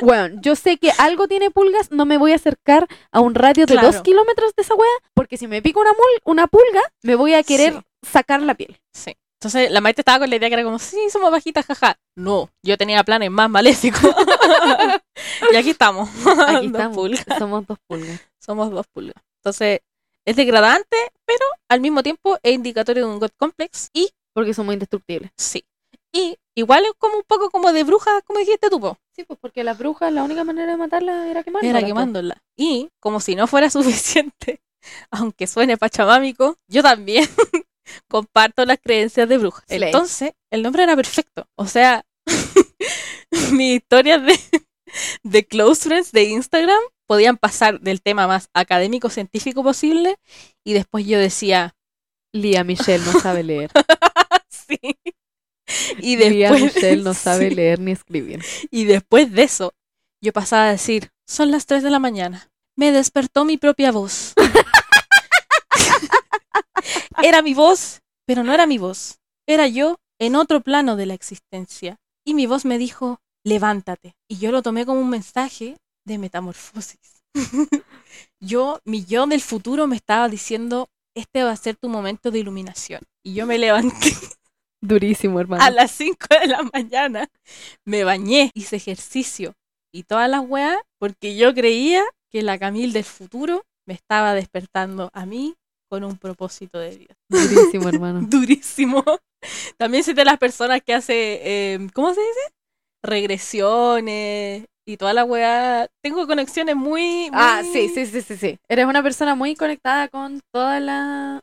[0.00, 3.66] bueno, yo sé que algo tiene pulgas, no me voy a acercar a un radio
[3.66, 3.92] de Claro.
[3.92, 7.34] dos kilómetros de esa wea, porque si me pica una, mul- una pulga, me voy
[7.34, 8.08] a querer Sí.
[8.10, 8.80] sacar la piel.
[8.94, 9.14] Sí.
[9.40, 11.96] Entonces la maestra estaba con la idea que era como, sí, somos bajitas, jaja.
[12.16, 14.00] No, yo tenía planes más maléficos.
[15.52, 16.08] y aquí estamos.
[16.48, 16.96] Aquí Dos estamos.
[16.96, 17.24] pulgas.
[17.38, 18.20] Somos dos pulgas.
[18.40, 19.14] Somos dos pulgas.
[19.40, 19.80] Entonces,
[20.26, 23.90] es degradante, pero al mismo tiempo es indicatorio de un God complex.
[23.92, 25.30] Y Porque somos indestructibles.
[25.36, 25.64] sí.
[26.10, 28.96] Y igual es como un poco como de bruja, como dijiste tú, po.
[29.14, 31.70] Sí, pues porque las brujas, la única manera de matarlas era quemándolas.
[31.70, 31.86] Era po.
[31.86, 32.42] quemándola.
[32.56, 34.62] Y como si no fuera suficiente,
[35.10, 37.28] aunque suene pachamámico, yo también
[38.08, 39.64] comparto las creencias de bruja.
[39.66, 39.90] Slay.
[39.90, 41.46] Entonces, el nombre era perfecto.
[41.56, 42.04] O sea,
[43.52, 44.38] mis historias de,
[45.22, 50.16] de close friends de Instagram podían pasar del tema más académico científico posible
[50.64, 51.74] y después yo decía,
[52.32, 53.70] Lía Michelle no sabe leer.
[54.48, 54.78] sí.
[55.98, 57.54] Y Lía después, Michelle no sabe sí.
[57.54, 58.44] leer ni escribir.
[58.70, 59.74] Y después de eso,
[60.22, 62.50] yo pasaba a decir, son las 3 de la mañana.
[62.76, 64.34] Me despertó mi propia voz.
[67.22, 69.18] Era mi voz, pero no era mi voz.
[69.46, 71.96] Era yo en otro plano de la existencia.
[72.24, 74.14] Y mi voz me dijo, levántate.
[74.28, 77.22] Y yo lo tomé como un mensaje de metamorfosis.
[78.40, 82.40] yo, mi yo del futuro me estaba diciendo, este va a ser tu momento de
[82.40, 83.02] iluminación.
[83.24, 84.12] Y yo me levanté
[84.80, 85.62] Durísimo, hermano.
[85.62, 87.28] a las 5 de la mañana,
[87.84, 89.54] me bañé, hice ejercicio
[89.92, 95.10] y todas las weas, porque yo creía que la Camille del futuro me estaba despertando
[95.12, 95.56] a mí
[95.88, 97.14] con un propósito de vida.
[97.28, 98.20] Durísimo, hermano.
[98.22, 99.04] Durísimo.
[99.76, 102.40] También soy de las personas que hace, eh, ¿cómo se dice?
[103.02, 105.86] Regresiones y toda la weá.
[106.02, 108.58] Tengo conexiones muy, Ah, sí, sí, sí, sí, sí.
[108.68, 110.80] Eres una persona muy conectada con todos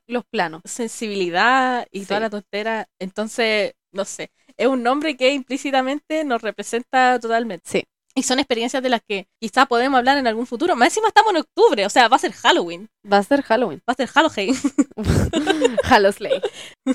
[0.08, 0.62] los planos.
[0.66, 2.88] sensibilidad y toda la tontera.
[3.00, 7.64] Entonces, no sé, es un nombre que implícitamente nos representa totalmente.
[7.70, 7.84] Sí.
[8.18, 10.76] Y son experiencias de las que quizá podemos hablar en algún futuro.
[10.78, 13.82] Más encima estamos en octubre, o sea, va a ser Halloween, Va a ser Halloween.
[13.88, 14.56] va a ser Halloween.
[15.84, 16.42] Halloween.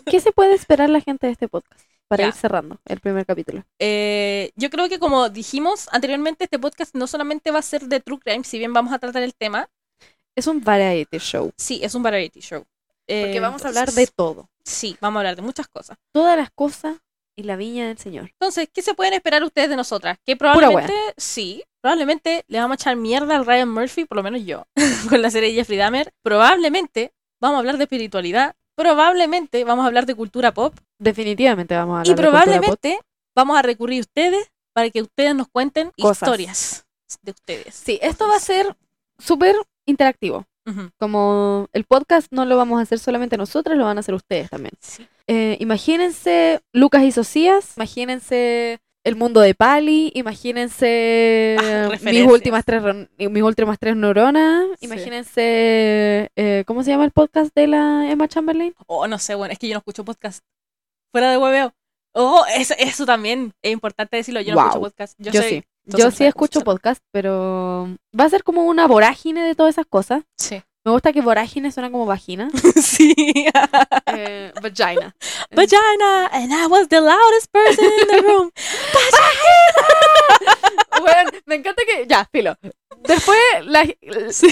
[0.07, 1.83] ¿Qué se puede esperar la gente de este podcast?
[2.09, 2.29] Para Ya.
[2.29, 3.64] ir cerrando el primer capítulo.
[3.79, 8.01] Eh, yo creo que como dijimos anteriormente, este podcast no solamente va a ser de
[8.01, 9.68] True Crime, si bien vamos a tratar el tema,
[10.35, 11.53] Es un variety show.
[11.59, 12.61] sí, es un variety show.
[13.07, 14.49] Porque Eh, vamos a hablar de todo.
[14.64, 15.99] Sí, vamos a hablar de muchas cosas.
[16.12, 16.97] Todas las cosas
[17.41, 18.30] y la viña del Señor.
[18.32, 20.18] Entonces, ¿qué se pueden esperar ustedes de nosotras?
[20.24, 24.45] Que probablemente, sí, probablemente le vamos a echar mierda al Ryan Murphy, por lo menos
[24.45, 24.64] yo,
[25.09, 26.12] con la serie de Jeffrey Dahmer.
[26.22, 28.55] Probablemente vamos a hablar de espiritualidad.
[28.76, 30.74] Probablemente vamos a hablar de cultura pop.
[30.99, 32.47] Definitivamente vamos a hablar Y de cultura pop.
[32.51, 33.01] probablemente
[33.34, 36.22] vamos a recurrir a ustedes para que ustedes nos cuenten Cosas.
[36.28, 36.86] historias
[37.22, 37.74] de ustedes.
[37.74, 38.76] Sí, esto va a ser
[39.18, 40.47] súper interactivo.
[40.99, 44.51] Como el podcast no lo vamos a hacer solamente nosotros, lo van a hacer ustedes
[44.51, 44.72] también.
[44.80, 45.05] Sí.
[45.33, 52.83] Eh, imagínense Lucas y Socias, imagínense el mundo de Pali, imagínense Ah, mis últimas tres
[53.18, 54.87] mis últimas tres neuronas, Sí.
[54.87, 58.74] imagínense eh, ¿cómo se llama el podcast de la Emma Chamberlain?
[58.87, 60.41] Oh, no sé, bueno, es que yo no escucho podcast.
[61.12, 61.72] Fuera de hueveo.
[62.12, 64.41] Oh, eso, eso también es importante decirlo.
[64.41, 65.14] Yo no escucho podcast.
[65.18, 65.64] Yo, Yo, soy- sí.
[65.85, 66.61] Yo sí escucho.
[66.62, 70.22] podcast, pero va a ser como una vorágine de todas esas cosas.
[70.37, 70.61] Sí.
[70.85, 72.49] Me gusta que vorágine suena como vagina.
[72.83, 73.14] sí.
[74.07, 75.14] Eh, vagina.
[75.53, 78.51] Vagina, and I was the loudest person in the room.
[81.01, 82.07] Bueno, me encanta que.
[82.07, 82.55] Ya, filo.
[83.05, 83.87] Después, la-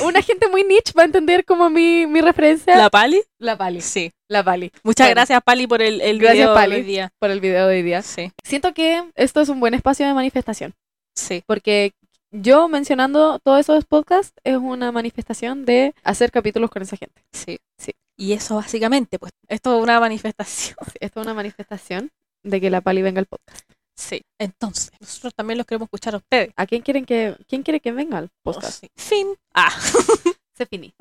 [0.05, 2.75] una gente muy niche va a entender como mi, mi referencia.
[2.77, 3.21] ¿La Pali?
[3.39, 3.81] La Pali.
[3.83, 4.11] Sí.
[4.29, 4.73] La Pali.
[4.83, 5.15] Muchas Bueno.
[5.17, 6.75] gracias, Pali, por el, el Gracias, video Pali.
[6.77, 7.11] de hoy día.
[7.19, 8.01] Por el video de hoy día.
[8.03, 8.33] Sí.
[8.43, 10.75] Siento que esto es un buen espacio de manifestación.
[11.15, 11.43] Sí.
[11.47, 11.93] Porque
[12.31, 17.23] yo mencionando todos esos podcasts es una manifestación de hacer capítulos con esa gente.
[17.33, 17.59] Sí.
[17.79, 17.93] Sí.
[18.17, 20.77] Y eso básicamente, pues, esto es una manifestación.
[20.87, 22.11] Sí, esto es una manifestación
[22.45, 23.63] de que la Pali venga al podcast.
[23.97, 24.23] Sí.
[24.41, 26.51] Entonces, nosotros también los queremos escuchar a ustedes.
[26.57, 28.81] ¿A quién quieren que quién quiere que venga al Oh, podcast?
[28.81, 28.89] sí.
[28.97, 29.35] Fin.
[29.55, 29.71] Ah.
[30.57, 30.93] Se finí.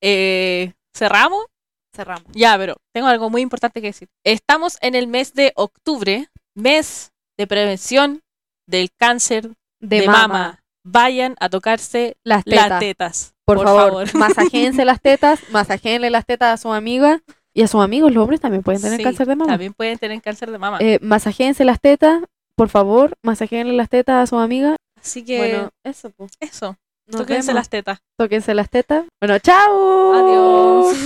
[0.00, 1.46] Eh, ¿Cerramos?
[1.94, 2.30] Cerramos.
[2.32, 4.08] Ya, pero tengo algo muy importante que decir.
[4.24, 8.20] Estamos en el mes de octubre, mes de prevención
[8.68, 9.50] del cáncer
[9.88, 10.28] De, de, mama.
[10.28, 10.60] mama.
[10.86, 12.68] Vayan a tocarse Las tetas.
[12.68, 13.34] las tetas.
[13.46, 17.20] Por, favor, masajéense las tetas, masajéenle las tetas a sus amigas
[17.54, 19.52] y a sus amigos, los hombres también pueden tener Sí, cáncer de mama.
[19.52, 20.78] También pueden tener cáncer de mama.
[20.80, 22.22] Eh, masajéense las tetas,
[22.56, 24.76] por favor, masajéenle las tetas a sus amigas.
[25.00, 26.32] Así que Bueno, eso, pues.
[26.40, 26.76] eso.
[27.06, 27.54] Nos Tóquense vemos.
[27.60, 27.98] las tetas.
[28.18, 29.04] Tóquense las tetas.
[29.20, 30.14] Bueno, chao.
[30.14, 30.96] Adiós.